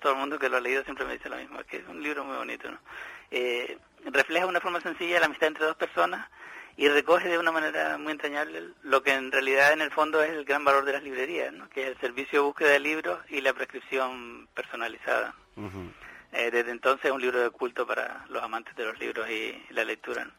todo 0.00 0.12
el 0.12 0.18
mundo 0.18 0.38
que 0.38 0.48
lo 0.48 0.56
ha 0.56 0.60
leído 0.60 0.84
siempre 0.84 1.04
me 1.04 1.14
dice 1.14 1.28
lo 1.28 1.36
mismo, 1.36 1.62
que 1.64 1.78
es 1.78 1.88
un 1.88 2.02
libro 2.02 2.24
muy 2.24 2.36
bonito, 2.36 2.70
¿no? 2.70 2.78
Eh, 3.30 3.78
refleja 4.06 4.44
de 4.44 4.50
una 4.50 4.60
forma 4.60 4.80
sencilla 4.80 5.20
la 5.20 5.26
amistad 5.26 5.48
entre 5.48 5.66
dos 5.66 5.76
personas 5.76 6.28
y 6.76 6.88
recoge 6.88 7.28
de 7.28 7.38
una 7.38 7.52
manera 7.52 7.98
muy 7.98 8.12
entrañable 8.12 8.70
lo 8.82 9.02
que 9.02 9.12
en 9.12 9.30
realidad 9.30 9.72
en 9.72 9.82
el 9.82 9.90
fondo 9.90 10.22
es 10.22 10.30
el 10.30 10.44
gran 10.44 10.64
valor 10.64 10.84
de 10.84 10.94
las 10.94 11.02
librerías, 11.02 11.52
¿no? 11.52 11.68
que 11.68 11.82
es 11.82 11.88
el 11.88 12.00
servicio 12.00 12.40
de 12.40 12.46
búsqueda 12.46 12.70
de 12.70 12.80
libros 12.80 13.18
y 13.28 13.40
la 13.40 13.52
prescripción 13.52 14.48
personalizada. 14.54 15.34
Uh 15.56 15.62
-huh. 15.62 15.92
eh, 16.32 16.50
desde 16.50 16.70
entonces 16.70 17.04
es 17.06 17.12
un 17.12 17.20
libro 17.20 17.40
de 17.40 17.50
culto 17.50 17.86
para 17.86 18.24
los 18.28 18.42
amantes 18.42 18.74
de 18.76 18.84
los 18.84 18.98
libros 18.98 19.28
y, 19.28 19.62
la 19.70 19.84
lectura. 19.84 20.24
¿no? 20.24 20.32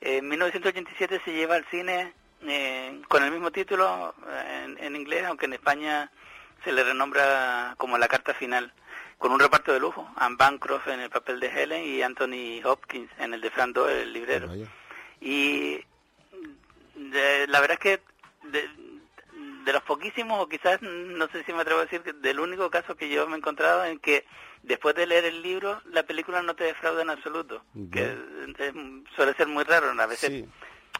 Eh, 0.00 0.18
en 0.18 0.28
1987 0.28 1.20
se 1.24 1.32
lleva 1.32 1.56
al 1.56 1.64
cine 1.66 2.14
eh, 2.42 3.02
con 3.08 3.22
el 3.22 3.30
mismo 3.30 3.50
título 3.50 4.14
en, 4.64 4.78
en, 4.78 4.96
inglés, 4.96 5.24
aunque 5.26 5.46
en 5.46 5.52
España 5.52 6.10
se 6.64 6.72
le 6.72 6.84
renombra 6.84 7.74
como 7.76 7.98
La 7.98 8.08
Carta 8.08 8.34
Final, 8.34 8.72
con 9.22 9.30
un 9.30 9.38
reparto 9.38 9.72
de 9.72 9.78
lujo, 9.78 10.10
Anne 10.16 10.34
Bancroft 10.36 10.88
en 10.88 10.98
el 10.98 11.08
papel 11.08 11.38
de 11.38 11.46
Helen 11.46 11.84
y 11.84 12.02
Anthony 12.02 12.60
Hopkins 12.64 13.08
en 13.20 13.32
el 13.32 13.40
de 13.40 13.50
Fran 13.50 13.72
Doyle, 13.72 14.02
el 14.02 14.12
librero. 14.12 14.50
Y 15.20 15.78
de, 16.96 17.46
la 17.46 17.60
verdad 17.60 17.78
es 17.78 17.78
que 17.78 18.02
de, 18.50 18.68
de, 19.64 19.72
los 19.72 19.82
poquísimos, 19.84 20.40
o 20.40 20.48
quizás 20.48 20.82
no 20.82 21.28
sé 21.28 21.44
si 21.44 21.52
me 21.52 21.60
atrevo 21.60 21.78
a 21.78 21.84
decir, 21.84 22.02
que 22.02 22.14
del 22.14 22.40
único 22.40 22.68
caso 22.68 22.96
que 22.96 23.08
yo 23.08 23.28
me 23.28 23.34
he 23.34 23.38
encontrado 23.38 23.84
en 23.84 24.00
que 24.00 24.26
después 24.64 24.96
de 24.96 25.06
leer 25.06 25.24
el 25.26 25.40
libro, 25.40 25.80
la 25.92 26.02
película 26.02 26.42
no 26.42 26.56
te 26.56 26.64
defrauda 26.64 27.02
en 27.02 27.10
absoluto, 27.10 27.62
yeah. 27.74 27.90
que 27.92 28.02
es, 28.58 28.74
suele 29.14 29.34
ser 29.34 29.46
muy 29.46 29.62
raro, 29.62 29.88
a 30.00 30.06
veces... 30.06 30.30
Sí. 30.30 30.48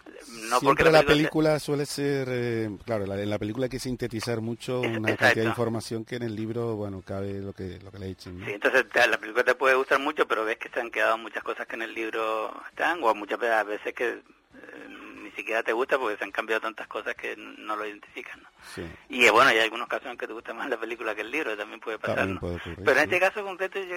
No 0.05 0.59
Siempre 0.61 0.61
porque 0.61 0.85
la, 0.85 0.91
la 0.91 0.99
película, 1.01 1.15
película 1.15 1.59
suele 1.59 1.87
ser, 1.87 2.29
eh, 2.31 2.71
claro, 2.85 3.07
la, 3.07 3.21
en 3.21 3.31
la 3.31 3.39
película 3.39 3.65
hay 3.67 3.71
que 3.71 3.79
sintetizar 3.79 4.41
mucho 4.41 4.81
una 4.81 5.11
Exacto. 5.11 5.17
cantidad 5.17 5.45
de 5.45 5.51
información 5.51 6.05
que 6.05 6.17
en 6.17 6.23
el 6.23 6.35
libro, 6.35 6.77
bueno, 6.77 7.03
cabe 7.05 7.41
lo 7.41 7.53
que 7.53 7.79
lo 7.83 7.91
que 7.91 7.99
le 7.99 8.09
echen. 8.11 8.39
¿no? 8.39 8.47
Sí, 8.47 8.53
entonces 8.53 8.87
la 8.95 9.19
película 9.19 9.45
te 9.45 9.55
puede 9.55 9.75
gustar 9.75 9.99
mucho, 9.99 10.27
pero 10.27 10.45
ves 10.45 10.59
que 10.59 10.69
se 10.69 10.81
han 10.81 10.91
quedado 10.91 11.19
muchas 11.19 11.43
cosas 11.43 11.67
que 11.67 11.77
en 11.77 11.83
el 11.83 11.95
libro 11.95 12.53
están, 12.69 13.03
o 13.03 13.15
muchas 13.15 13.39
veces 13.39 13.95
que 13.95 14.09
eh, 14.11 14.89
ni 15.23 15.31
siquiera 15.33 15.63
te 15.63 15.73
gusta 15.73 15.99
porque 15.99 16.17
se 16.17 16.25
han 16.25 16.33
cambiado 16.33 16.61
tantas 16.61 16.87
cosas 16.87 17.15
que 17.15 17.37
no 17.37 17.77
lo 17.77 17.87
identifican. 17.87 18.43
¿no? 18.43 18.49
Sí. 18.75 18.85
Y 19.09 19.29
bueno, 19.31 19.51
hay 19.51 19.59
algunos 19.59 19.89
casos 19.89 20.07
en 20.07 20.19
que 20.19 20.27
te 20.27 20.33
gusta 20.33 20.55
más 20.55 20.69
la 20.69 20.79
película 20.79 21.15
que 21.15 21.23
el 21.23 21.31
libro, 21.31 21.57
también 21.57 21.81
puede 21.81 21.99
pasar. 21.99 22.17
También 22.17 22.35
¿no? 22.37 22.41
puede 22.41 22.57
ocurrir, 22.57 22.79
pero 22.85 23.01
en 23.01 23.09
sí. 23.09 23.15
este 23.15 23.21
caso 23.21 23.45
concreto, 23.45 23.81
yo, 23.81 23.97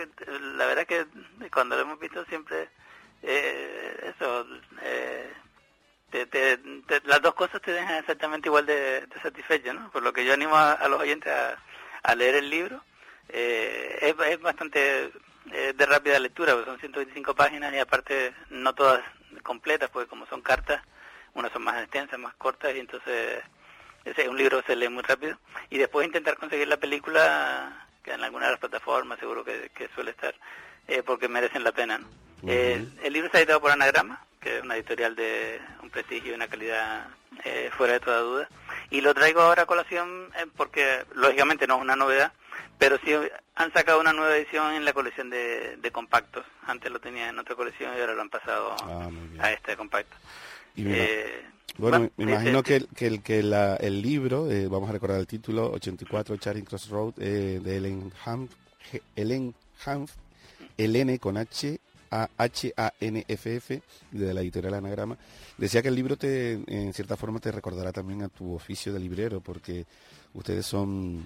la 0.58 0.66
verdad 0.66 0.86
que 0.86 1.06
cuando 1.52 1.76
lo 1.76 1.84
hemos 1.84 2.00
visto 2.00 2.24
siempre, 2.26 2.70
eh, 3.24 4.14
eso, 4.16 4.46
eh, 4.84 5.25
te, 6.12 6.26
te, 6.26 6.58
te, 6.58 7.02
las 7.06 7.22
dos 7.22 7.34
cosas 7.34 7.62
te 7.62 7.72
dejan 7.72 7.96
exactamente 7.96 8.48
igual 8.48 8.66
de, 8.66 9.02
de 9.02 9.22
satisfecho, 9.22 9.74
¿no? 9.74 9.90
Por 9.92 10.04
lo 10.04 10.14
que 10.14 10.26
yo 10.26 10.34
animo 10.34 10.56
a, 10.56 10.74
a 10.74 10.88
los 10.88 11.00
oyentes 11.00 11.32
a, 11.32 11.58
a, 12.04 12.16
leer 12.16 12.36
el 12.36 12.50
libro. 12.50 12.82
Eh, 13.30 13.98
es, 14.02 14.28
es, 14.28 14.40
bastante 14.42 15.12
eh, 15.52 15.74
de 15.76 15.86
rápida 15.86 16.20
lectura, 16.20 16.54
porque 16.54 16.70
son 16.70 16.80
125 16.80 17.36
páginas 17.36 17.74
y 17.74 17.80
aparte 17.80 18.34
no 18.50 18.74
todas 18.74 19.04
completas, 19.44 19.90
porque 19.90 20.10
como 20.10 20.26
son 20.28 20.42
cartas, 20.42 20.82
unas 21.34 21.52
son 21.52 21.64
más 21.64 21.82
extensas, 21.82 22.20
más 22.20 22.36
cortas, 22.36 22.76
y 22.76 22.80
entonces 22.80 23.42
ese 24.06 24.30
un 24.30 24.38
libro 24.38 24.62
se 24.66 24.76
lee 24.76 24.90
muy 24.90 25.04
rápido. 25.04 25.38
Y 25.70 25.78
después 25.78 26.06
intentar 26.06 26.38
conseguir 26.38 26.68
la 26.68 26.78
película, 26.78 27.88
que 28.04 28.14
en 28.14 28.24
alguna 28.24 28.46
de 28.46 28.52
las 28.52 28.60
plataformas 28.60 29.20
seguro 29.20 29.44
que, 29.44 29.72
que 29.76 29.90
suele 29.90 30.12
estar, 30.12 30.36
eh, 30.88 31.02
porque 31.04 31.28
merecen 31.28 31.64
la 31.64 31.72
pena, 31.72 31.98
¿no? 31.98 32.08
Uh 32.42 32.48
-huh. 32.48 32.52
eh, 32.52 32.88
el 33.04 33.14
libro 33.14 33.28
está 33.28 33.40
editado 33.40 33.60
por 33.60 33.72
Anagrama, 33.72 34.24
que 34.46 34.58
es 34.58 34.64
una 34.64 34.76
editorial 34.76 35.16
de 35.16 35.60
un 35.82 35.90
prestigio 35.90 36.32
y 36.32 36.36
una 36.36 36.48
calidad 36.48 37.08
eh, 37.44 37.72
fuera 37.76 37.94
de 37.94 38.00
toda 38.00 38.20
duda. 38.20 38.50
Y 38.92 39.02
lo 39.02 39.16
traigo 39.16 39.42
ahora 39.42 39.64
a 39.64 39.66
colación 39.66 40.30
eh, 40.38 40.46
porque, 40.56 41.04
lógicamente, 41.16 41.66
no 41.66 41.78
es 41.78 41.82
una 41.82 41.96
novedad, 41.96 42.32
pero 42.78 43.00
sí 43.04 43.12
han 43.56 43.74
sacado 43.74 44.00
una 44.00 44.14
nueva 44.14 44.38
edición 44.38 44.74
en 44.74 44.86
la 44.86 44.94
colección 44.94 45.32
de, 45.32 45.78
de 45.78 45.92
compactos. 45.92 46.46
Antes 46.68 46.92
lo 46.92 47.00
tenía 47.00 47.30
en 47.30 47.40
otra 47.40 47.56
colección 47.56 47.92
y 47.98 48.00
ahora 48.00 48.14
lo 48.14 48.22
han 48.22 48.30
pasado 48.30 48.76
ah, 48.84 49.10
a 49.40 49.52
este 49.52 49.76
compacto. 49.76 50.16
Eh, 50.78 51.44
bueno, 51.78 51.98
bueno, 51.98 52.12
me 52.18 52.24
imagino 52.26 52.62
que, 52.62 52.76
el, 52.76 52.88
que, 52.90 53.08
el, 53.08 53.24
que 53.24 53.42
la, 53.42 53.78
el 53.78 54.00
libro, 54.00 54.52
eh, 54.52 54.68
vamos 54.68 54.90
a 54.90 54.94
recordar 54.94 55.20
el 55.20 55.26
título, 55.26 55.72
84 55.72 56.38
Charing 56.38 56.66
Cross 56.66 56.90
Road, 56.90 57.14
eh, 57.18 57.60
de 57.64 57.78
Ellen 57.78 58.14
Hanf, 58.24 58.52
Ellen 59.16 59.56
Hanf, 59.86 60.12
L 60.78 61.20
con 61.20 61.38
H 61.38 61.80
a 62.12 62.30
h 62.38 62.74
a 62.76 62.94
n 63.00 63.26
f 63.28 63.56
f 63.56 63.82
de 64.12 64.34
la 64.34 64.42
editorial 64.42 64.74
Anagrama, 64.76 65.18
decía 65.58 65.82
que 65.82 65.90
el 65.90 65.96
libro 65.96 66.18
te, 66.18 66.54
en 66.68 66.94
cierta 66.94 67.18
forma 67.18 67.40
te 67.40 67.52
recordará 67.52 67.92
también 67.92 68.24
a 68.24 68.30
tu 68.30 68.54
oficio 68.54 68.94
de 68.94 69.00
librero, 69.00 69.42
porque 69.42 69.86
ustedes 70.34 70.66
son, 70.66 71.26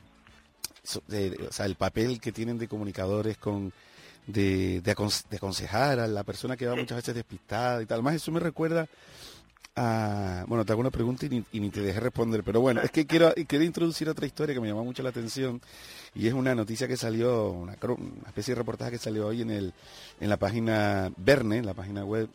sea, 0.83 1.65
el 1.65 1.75
papel 1.75 2.19
que 2.19 2.31
tienen 2.31 2.57
de 2.57 2.67
comunicadores 2.67 3.37
con 3.37 3.71
de 4.27 4.83
aconsejar 5.37 5.99
a 5.99 6.07
la 6.07 6.23
persona 6.23 6.55
que 6.55 6.67
va 6.67 6.75
muchas 6.75 6.97
veces 6.97 7.15
despistada 7.15 7.81
y 7.81 7.87
tal. 7.87 8.03
Más 8.03 8.13
eso 8.13 8.31
me 8.31 8.39
recuerda 8.39 8.87
a... 9.79 10.45
Bueno, 10.47 10.65
te 10.65 10.73
hago 10.73 10.81
una 10.81 10.91
pregunta 10.91 11.25
y 11.25 11.59
ni, 11.59 11.69
te 11.69 11.81
dejé 11.81 11.99
responder, 11.99 12.43
pero 12.43 12.59
bueno, 12.59 12.81
es 12.81 12.91
que 12.91 13.07
quiero, 13.07 13.33
quiero 13.47 13.63
introducir 13.63 14.09
otra 14.09 14.25
historia 14.25 14.53
que 14.53 14.59
me 14.59 14.67
llamó 14.67 14.83
mucho 14.83 15.01
la 15.01 15.09
atención 15.09 15.61
y 16.13 16.27
es 16.27 16.33
una 16.33 16.53
noticia 16.53 16.87
que 16.87 16.97
salió, 16.97 17.51
una, 17.51 17.73
especie 18.27 18.53
de 18.53 18.59
reportaje 18.59 18.91
que 18.91 18.97
salió 18.97 19.27
hoy 19.27 19.41
en, 19.41 19.51
el, 19.51 19.73
en 20.19 20.29
la 20.29 20.37
página 20.37 21.11
Verne, 21.15 21.63
la 21.63 21.73
página 21.73 22.03
web, 22.03 22.29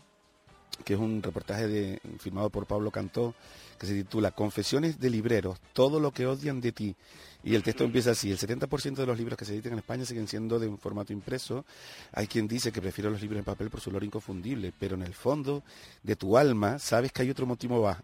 que 0.84 0.94
es 0.94 1.00
un 1.00 1.22
reportaje 1.22 2.00
firmado 2.18 2.48
por 2.48 2.66
Pablo 2.66 2.90
Cantó, 2.90 3.34
que 3.78 3.86
se 3.86 3.94
titula 3.94 4.30
Confesiones 4.30 4.98
de 4.98 5.10
libreros, 5.10 5.58
todo 5.72 6.00
lo 6.00 6.12
que 6.12 6.26
odian 6.26 6.60
de 6.60 6.72
ti. 6.72 6.96
Y 7.44 7.54
el 7.54 7.62
texto 7.62 7.84
empieza 7.84 8.12
así, 8.12 8.30
el 8.30 8.38
70% 8.38 8.94
de 8.94 9.06
los 9.06 9.18
libros 9.18 9.36
que 9.36 9.44
se 9.44 9.52
editan 9.52 9.72
en 9.72 9.80
España 9.80 10.06
siguen 10.06 10.26
siendo 10.26 10.58
de 10.58 10.66
un 10.66 10.78
formato 10.78 11.12
impreso. 11.12 11.66
Hay 12.12 12.26
quien 12.26 12.48
dice 12.48 12.72
que 12.72 12.80
prefiere 12.80 13.10
los 13.10 13.20
libros 13.20 13.38
en 13.38 13.44
papel 13.44 13.68
por 13.68 13.80
su 13.80 13.90
olor 13.90 14.02
inconfundible, 14.02 14.72
pero 14.78 14.94
en 14.94 15.02
el 15.02 15.12
fondo 15.12 15.62
de 16.02 16.16
tu 16.16 16.38
alma 16.38 16.78
sabes 16.78 17.12
que 17.12 17.20
hay 17.20 17.30
otro 17.30 17.44
motivo, 17.44 17.94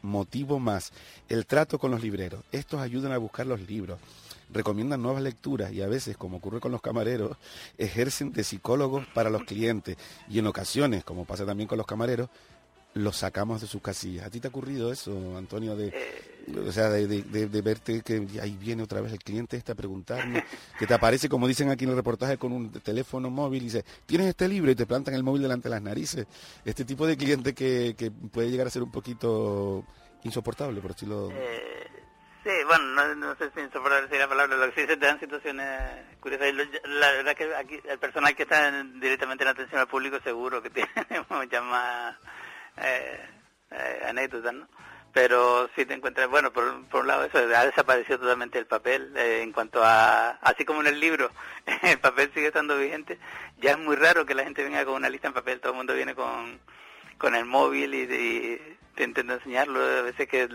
motivo 0.00 0.58
más, 0.58 0.92
el 1.28 1.44
trato 1.44 1.78
con 1.78 1.90
los 1.90 2.02
libreros. 2.02 2.42
Estos 2.52 2.80
ayudan 2.80 3.12
a 3.12 3.18
buscar 3.18 3.46
los 3.46 3.60
libros, 3.68 3.98
recomiendan 4.50 5.02
nuevas 5.02 5.22
lecturas 5.22 5.72
y 5.72 5.82
a 5.82 5.88
veces, 5.88 6.16
como 6.16 6.38
ocurre 6.38 6.60
con 6.60 6.72
los 6.72 6.80
camareros, 6.80 7.36
ejercen 7.76 8.32
de 8.32 8.44
psicólogos 8.44 9.06
para 9.08 9.28
los 9.28 9.44
clientes 9.44 9.98
y 10.30 10.38
en 10.38 10.46
ocasiones, 10.46 11.04
como 11.04 11.26
pasa 11.26 11.44
también 11.44 11.68
con 11.68 11.76
los 11.76 11.86
camareros, 11.86 12.30
los 12.94 13.18
sacamos 13.18 13.60
de 13.60 13.66
sus 13.66 13.82
casillas. 13.82 14.26
¿A 14.26 14.30
ti 14.30 14.40
te 14.40 14.48
ha 14.48 14.50
ocurrido 14.50 14.90
eso, 14.90 15.36
Antonio, 15.36 15.76
de, 15.76 15.92
o 16.66 16.72
sea, 16.72 16.88
de, 16.90 17.06
de- 17.06 17.62
verte 17.62 18.02
que 18.02 18.26
ahí 18.40 18.56
viene 18.56 18.82
otra 18.82 19.00
vez 19.00 19.12
el 19.12 19.18
cliente 19.18 19.56
este 19.56 19.72
a 19.72 19.74
preguntarme, 19.74 20.44
que 20.78 20.86
te 20.86 20.94
aparece, 20.94 21.28
como 21.28 21.48
dicen 21.48 21.70
aquí 21.70 21.84
en 21.84 21.90
el 21.90 21.96
reportaje, 21.96 22.38
con 22.38 22.52
un 22.52 22.70
teléfono 22.72 23.30
móvil 23.30 23.62
y 23.62 23.66
dice, 23.66 23.84
¿tienes 24.06 24.28
este 24.28 24.46
libro? 24.48 24.70
Y 24.70 24.74
te 24.76 24.86
plantan 24.86 25.14
el 25.14 25.22
móvil 25.24 25.42
delante 25.42 25.68
de 25.68 25.74
las 25.74 25.82
narices. 25.82 26.26
Este 26.64 26.84
tipo 26.84 27.06
de 27.06 27.16
cliente 27.16 27.54
que, 27.54 27.94
que 27.98 28.10
puede 28.10 28.50
llegar 28.50 28.66
a 28.66 28.70
ser 28.70 28.82
un 28.82 28.92
poquito 28.92 29.84
insoportable, 30.22 30.80
por 30.80 30.92
decirlo... 30.92 31.30
Eh, 31.32 31.86
sí, 32.44 32.50
bueno, 32.66 33.14
no, 33.16 33.34
sé 33.36 33.50
si 33.54 33.60
insoportable 33.60 34.08
sería 34.08 34.24
la 34.24 34.28
palabra, 34.28 34.56
lo 34.56 34.72
que 34.72 34.80
sí 34.82 34.86
se 34.86 34.96
te 34.96 35.06
dan 35.06 35.18
situaciones 35.20 35.68
curiosas. 36.20 36.48
La 36.84 37.10
verdad 37.12 37.34
que 37.36 37.54
aquí 37.56 37.78
el 37.88 37.98
personal 37.98 38.34
que 38.36 38.44
está 38.44 38.68
en- 38.68 39.00
directamente 39.00 39.42
en 39.44 39.48
atención 39.50 39.80
al 39.80 39.88
público 39.88 40.18
seguro 40.22 40.62
que 40.62 40.70
tiene 40.76 40.88
muchas 41.28 41.62
más 41.64 42.16
eh, 42.76 43.20
eh, 43.72 44.00
anécdotas, 44.08 44.54
¿no? 44.54 44.68
Pero 45.16 45.70
sí 45.74 45.86
te 45.86 45.94
encuentras, 45.94 46.28
bueno, 46.28 46.52
por, 46.52 46.84
por 46.88 47.00
un 47.00 47.06
lado 47.06 47.24
eso, 47.24 47.38
ha 47.38 47.64
desaparecido 47.64 48.18
totalmente 48.18 48.58
el 48.58 48.66
papel 48.66 49.14
eh, 49.16 49.40
en 49.40 49.50
cuanto 49.50 49.82
a, 49.82 50.32
así 50.42 50.66
como 50.66 50.82
en 50.82 50.88
el 50.88 51.00
libro, 51.00 51.30
el 51.84 51.98
papel 51.98 52.30
sigue 52.34 52.48
estando 52.48 52.76
vigente, 52.76 53.18
ya 53.58 53.70
es 53.70 53.78
muy 53.78 53.96
raro 53.96 54.26
que 54.26 54.34
la 54.34 54.44
gente 54.44 54.62
venga 54.62 54.84
con 54.84 54.92
una 54.96 55.08
lista 55.08 55.28
en 55.28 55.32
papel, 55.32 55.58
todo 55.58 55.72
el 55.72 55.78
mundo 55.78 55.94
viene 55.94 56.14
con, 56.14 56.60
con 57.16 57.34
el 57.34 57.46
móvil 57.46 57.94
y, 57.94 58.00
y 58.02 58.76
te 58.94 59.04
intenta 59.04 59.32
enseñarlo, 59.32 59.80
a 59.80 60.02
veces 60.02 60.28
que 60.28 60.50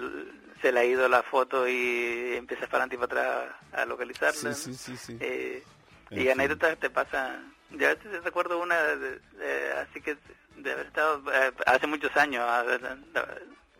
se 0.62 0.72
le 0.72 0.80
ha 0.80 0.86
ido 0.86 1.10
la 1.10 1.24
foto 1.24 1.68
y 1.68 2.36
empiezas 2.38 2.70
para 2.70 2.84
adelante 2.84 2.98
y 2.98 3.00
para 3.08 3.40
atrás 3.42 3.56
a 3.74 3.86
localizarla. 3.86 4.54
Sí, 4.54 4.76
sí, 4.76 4.96
sí, 4.96 4.96
sí. 4.96 5.18
Eh, 5.20 5.64
y 6.12 6.30
anécdotas 6.30 6.78
te 6.78 6.92
pasan. 6.92 7.52
Yo 7.72 7.88
a 7.88 7.96
veces 7.96 8.24
recuerdo 8.24 8.60
una, 8.60 8.80
de- 8.80 9.18
de- 9.40 9.72
así 9.82 10.02
que 10.02 10.18
de 10.58 10.72
haber 10.72 10.86
estado 10.86 11.20
eh, 11.34 11.52
hace 11.66 11.88
muchos 11.88 12.16
años, 12.16 12.44
a 12.48 12.62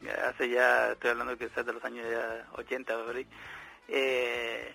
hace 0.10 0.50
ya, 0.50 0.92
estoy 0.92 1.12
hablando 1.12 1.38
quizás 1.38 1.66
de 1.66 1.74
los 1.74 1.84
años 1.84 2.06
ya 2.10 2.46
80 2.54 2.98
o 2.98 3.06
por 3.06 3.16
ahí, 3.16 3.28
eh, 3.88 4.74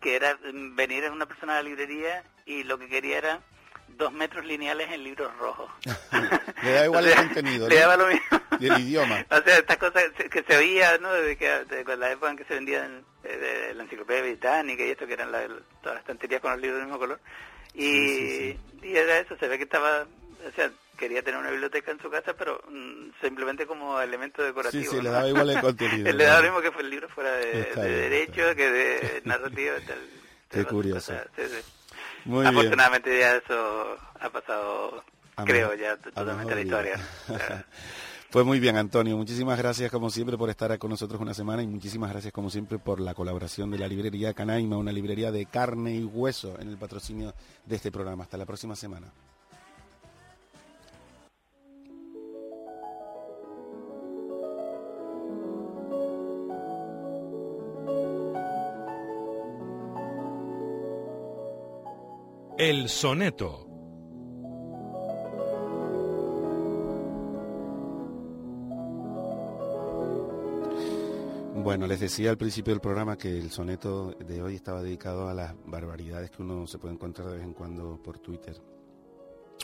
que 0.00 0.16
era 0.16 0.36
venir 0.42 1.10
una 1.10 1.26
persona 1.26 1.54
a 1.54 1.56
la 1.56 1.68
librería 1.68 2.22
y 2.46 2.62
lo 2.64 2.78
que 2.78 2.88
quería 2.88 3.18
era 3.18 3.40
dos 3.88 4.12
metros 4.12 4.44
lineales 4.44 4.90
en 4.90 5.04
libros 5.04 5.34
rojos. 5.38 5.70
Le 6.62 6.70
da 6.72 6.84
igual 6.84 7.04
O 7.04 7.08
sea, 7.08 7.20
el 7.20 7.26
contenido, 7.26 7.68
Le 7.68 7.74
¿no? 7.76 7.80
daba 7.80 7.96
lo 7.96 8.06
mismo. 8.08 8.40
Del 8.60 8.78
idioma. 8.80 9.24
O 9.30 9.40
sea, 9.42 9.58
estas 9.58 9.76
cosas 9.78 10.04
que 10.30 10.42
se 10.42 10.56
oía, 10.56 10.98
¿no? 10.98 11.12
Desde 11.12 11.36
que 11.36 11.48
de 11.84 11.96
la 11.96 12.10
época 12.12 12.30
en 12.30 12.36
que 12.36 12.44
se 12.44 12.54
vendían 12.54 13.04
eh, 13.24 13.36
de 13.36 13.74
la 13.74 13.82
enciclopedia 13.84 14.22
británica 14.22 14.84
y 14.84 14.90
esto, 14.90 15.06
que 15.06 15.14
eran 15.14 15.32
la- 15.32 15.46
todas 15.82 15.94
las 15.96 15.98
estanterías 16.00 16.40
con 16.40 16.52
los 16.52 16.60
libros 16.60 16.78
del 16.78 16.86
mismo 16.86 16.98
color. 17.00 17.20
Y, 17.74 18.56
y 18.82 18.96
era 18.96 19.18
eso, 19.18 19.36
se 19.36 19.48
ve 19.48 19.56
que 19.58 19.64
estaba, 19.64 20.02
o 20.46 20.50
sea, 20.54 20.70
quería 20.96 21.22
tener 21.22 21.40
una 21.40 21.50
biblioteca 21.50 21.90
en 21.90 22.00
su 22.00 22.10
casa, 22.10 22.34
pero 22.34 22.60
mm, 22.68 23.20
simplemente 23.20 23.66
como 23.66 24.00
elemento 24.00 24.42
decorativo. 24.42 24.82
Sí, 24.84 24.90
sí, 24.90 24.96
¿no? 24.96 25.02
le 25.02 25.10
daba 25.10 25.28
igual 25.28 25.50
el 25.50 25.60
contenido, 25.60 26.12
le 26.12 26.24
daba 26.24 26.40
lo 26.40 26.44
mismo 26.44 26.60
que 26.62 26.72
fue 26.72 26.82
el 26.82 26.90
libro 26.90 27.08
fuera 27.08 27.32
de, 27.32 27.60
Está 27.60 27.82
de 27.82 27.88
bien, 27.88 28.00
derecho, 28.10 28.42
que 28.56 28.70
de 28.70 29.22
narrativa. 29.24 29.74
Tal, 29.86 29.98
Qué 30.50 30.64
curioso. 30.64 31.12
sí, 31.36 31.42
sí. 31.46 31.72
Muy 32.24 32.42
bien. 32.42 32.54
Afortunadamente 32.56 33.18
ya 33.18 33.36
eso 33.36 33.98
ha 34.20 34.30
pasado, 34.30 35.04
A 35.36 35.44
creo, 35.44 35.74
ya 35.74 35.96
totalmente 35.96 36.54
la 36.54 36.60
historia. 36.60 37.00
Pues 38.34 38.44
muy 38.44 38.58
bien, 38.58 38.76
Antonio. 38.76 39.16
Muchísimas 39.16 39.56
gracias, 39.56 39.92
como 39.92 40.10
siempre, 40.10 40.36
por 40.36 40.50
estar 40.50 40.76
con 40.76 40.90
nosotros 40.90 41.20
una 41.20 41.32
semana 41.34 41.62
y 41.62 41.68
muchísimas 41.68 42.10
gracias, 42.10 42.32
como 42.32 42.50
siempre, 42.50 42.80
por 42.80 42.98
la 42.98 43.14
colaboración 43.14 43.70
de 43.70 43.78
la 43.78 43.86
librería 43.86 44.34
Canaima, 44.34 44.76
una 44.76 44.90
librería 44.90 45.30
de 45.30 45.46
carne 45.46 45.94
y 45.94 46.02
hueso 46.02 46.58
en 46.58 46.68
el 46.68 46.76
patrocinio 46.76 47.32
de 47.64 47.76
este 47.76 47.92
programa. 47.92 48.24
Hasta 48.24 48.36
la 48.36 48.44
próxima 48.44 48.74
semana. 48.74 49.06
El 62.66 62.88
soneto. 62.88 63.66
Bueno, 71.56 71.86
les 71.86 72.00
decía 72.00 72.30
al 72.30 72.38
principio 72.38 72.72
del 72.72 72.80
programa 72.80 73.18
que 73.18 73.28
el 73.28 73.50
soneto 73.50 74.12
de 74.12 74.40
hoy 74.40 74.54
estaba 74.54 74.82
dedicado 74.82 75.28
a 75.28 75.34
las 75.34 75.54
barbaridades 75.66 76.30
que 76.30 76.40
uno 76.40 76.66
se 76.66 76.78
puede 76.78 76.94
encontrar 76.94 77.28
de 77.28 77.36
vez 77.36 77.44
en 77.44 77.52
cuando 77.52 78.02
por 78.02 78.18
Twitter 78.18 78.56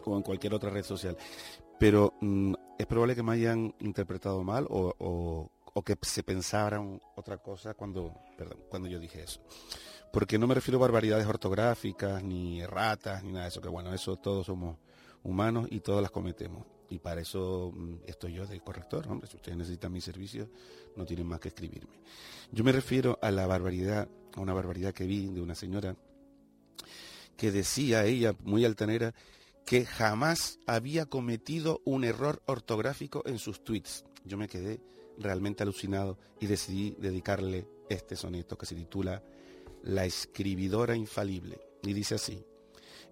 o 0.05 0.17
en 0.19 0.23
cualquier 0.23 0.53
otra 0.53 0.69
red 0.69 0.85
social. 0.85 1.17
Pero 1.79 2.13
mm, 2.21 2.53
es 2.79 2.85
probable 2.85 3.17
que 3.17 3.23
me 3.23 3.33
hayan 3.33 3.75
interpretado 3.79 4.45
mal 4.45 4.67
o, 4.69 5.51
que 5.87 5.97
se 6.03 6.23
pensaran 6.23 7.01
otra 7.17 7.39
cosa 7.39 7.73
cuando, 7.73 8.13
cuando 8.69 8.91
yo 8.91 8.99
dije 8.99 9.23
eso. 9.23 9.41
Porque 10.13 10.39
no 10.39 10.47
me 10.47 10.55
refiero 10.55 10.79
a 10.79 10.83
barbaridades 10.83 11.27
ortográficas, 11.27 12.23
ni 12.23 12.61
erratas, 12.61 13.23
ni 13.23 13.33
nada 13.33 13.45
de 13.45 13.49
eso, 13.49 13.61
que 13.61 13.69
bueno, 13.69 13.95
eso 13.95 14.17
todos 14.17 14.47
somos 14.47 14.77
humanos 15.23 15.69
y 15.71 15.81
todos 15.81 16.03
las 16.03 16.11
cometemos. 16.11 16.67
Y 16.89 16.99
para 16.99 17.21
eso 17.21 17.73
mm, 17.75 17.95
estoy 18.07 18.35
yo 18.35 18.47
de 18.47 18.61
corrector, 18.61 19.07
hombre, 19.09 19.29
si 19.29 19.37
ustedes 19.37 19.57
necesitan 19.57 19.93
mis 19.93 20.05
servicios, 20.05 20.49
no 20.97 21.07
tienen 21.07 21.27
más 21.27 21.39
que 21.39 21.49
escribirme. 21.49 22.01
Yo 22.51 22.65
me 22.65 22.73
refiero 22.73 23.19
a 23.23 23.31
la 23.31 23.47
barbaridad, 23.47 24.09
a 24.35 24.41
una 24.41 24.53
barbaridad 24.53 24.93
que 24.93 25.07
vi 25.07 25.27
de 25.27 25.41
una 25.41 25.55
señora 25.55 25.97
que 27.37 27.53
decía 27.53 28.05
ella, 28.05 28.35
muy 28.43 28.65
altanera, 28.65 29.15
que 29.65 29.87
jamás 29.87 30.59
había 30.67 31.07
cometido 31.07 31.81
un 31.85 32.05
error 32.05 32.43
ortográfico 32.47 33.23
en 33.25 33.39
sus 33.39 33.63
tweets. 33.63 34.05
Yo 34.25 34.37
me 34.37 34.49
quedé 34.49 34.81
realmente 35.17 35.63
alucinado 35.63 36.19
y 36.41 36.47
decidí 36.47 36.97
dedicarle 36.99 37.69
este 37.89 38.17
soneto 38.17 38.59
que 38.59 38.67
se 38.67 38.75
titula 38.75 39.23
La 39.83 40.05
escribidora 40.05 40.97
infalible. 40.97 41.61
Y 41.83 41.93
dice 41.93 42.17
así, 42.17 42.45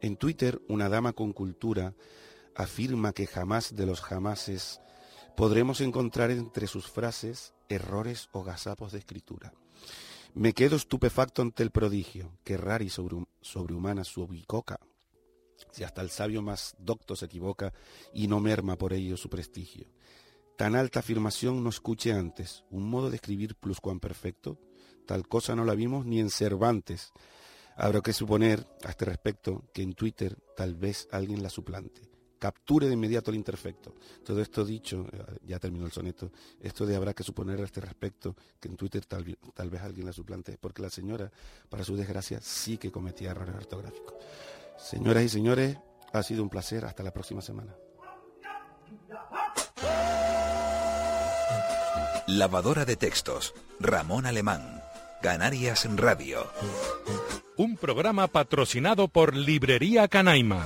en 0.00 0.16
Twitter 0.16 0.60
una 0.68 0.88
dama 0.88 1.12
con 1.12 1.32
cultura 1.32 1.94
afirma 2.54 3.12
que 3.12 3.26
jamás 3.26 3.74
de 3.74 3.86
los 3.86 4.00
jamases 4.00 4.80
podremos 5.36 5.80
encontrar 5.80 6.30
entre 6.30 6.66
sus 6.66 6.88
frases 6.88 7.54
errores 7.68 8.28
o 8.32 8.42
gazapos 8.42 8.92
de 8.92 8.98
escritura. 8.98 9.52
Me 10.34 10.52
quedo 10.52 10.76
estupefacto 10.76 11.42
ante 11.42 11.62
el 11.62 11.70
prodigio, 11.70 12.32
que 12.44 12.56
rara 12.56 12.84
y 12.84 12.90
sobre- 12.90 13.26
sobrehumana 13.40 14.04
su 14.04 14.26
bicoca, 14.26 14.78
si 15.72 15.84
hasta 15.84 16.02
el 16.02 16.10
sabio 16.10 16.42
más 16.42 16.76
docto 16.78 17.16
se 17.16 17.26
equivoca 17.26 17.72
y 18.12 18.26
no 18.28 18.40
merma 18.40 18.76
por 18.76 18.92
ello 18.92 19.16
su 19.16 19.28
prestigio. 19.28 19.86
Tan 20.56 20.74
alta 20.74 21.00
afirmación 21.00 21.62
no 21.62 21.70
escuché 21.70 22.12
antes, 22.12 22.64
un 22.70 22.90
modo 22.90 23.10
de 23.10 23.16
escribir 23.16 23.54
pluscuamperfecto, 23.54 24.58
tal 25.08 25.26
cosa 25.26 25.56
no 25.56 25.64
la 25.64 25.74
vimos 25.74 26.04
ni 26.04 26.20
en 26.20 26.28
Cervantes. 26.28 27.12
Habrá 27.76 28.02
que 28.02 28.12
suponer, 28.12 28.66
a 28.84 28.90
este 28.90 29.06
respecto, 29.06 29.64
que 29.72 29.80
en 29.80 29.94
Twitter 29.94 30.36
tal 30.54 30.74
vez 30.74 31.08
alguien 31.10 31.42
la 31.42 31.48
suplante. 31.48 32.02
Capture 32.38 32.86
de 32.86 32.92
inmediato 32.92 33.30
el 33.30 33.38
imperfecto. 33.38 33.94
Todo 34.22 34.42
esto 34.42 34.66
dicho, 34.66 35.06
eh, 35.10 35.38
ya 35.46 35.58
terminó 35.58 35.86
el 35.86 35.92
soneto, 35.92 36.30
esto 36.60 36.84
de 36.84 36.94
habrá 36.94 37.14
que 37.14 37.24
suponer 37.24 37.58
a 37.58 37.64
este 37.64 37.80
respecto 37.80 38.36
que 38.60 38.68
en 38.68 38.76
Twitter 38.76 39.06
tal, 39.06 39.38
tal 39.54 39.70
vez 39.70 39.80
alguien 39.80 40.06
la 40.06 40.12
suplante, 40.12 40.58
porque 40.60 40.82
la 40.82 40.90
señora, 40.90 41.32
para 41.70 41.84
su 41.84 41.96
desgracia, 41.96 42.40
sí 42.42 42.76
que 42.76 42.92
cometía 42.92 43.30
errores 43.30 43.54
ortográficos. 43.56 44.14
Señoras 44.76 45.24
y 45.24 45.28
señores, 45.30 45.78
Ha 46.12 46.22
sido 46.22 46.42
un 46.42 46.48
placer. 46.48 46.84
Hasta 46.86 47.02
la 47.02 47.12
próxima 47.12 47.42
semana. 47.42 47.74
Lavadora 52.26 52.84
de 52.84 52.96
textos. 52.96 53.54
Ramón 53.80 54.24
Alemán. 54.24 54.77
Canarias 55.22 55.88
Radio. 55.96 56.46
Un 57.56 57.76
programa 57.76 58.28
patrocinado 58.28 59.08
por 59.08 59.34
Librería 59.36 60.06
Canaima. 60.06 60.64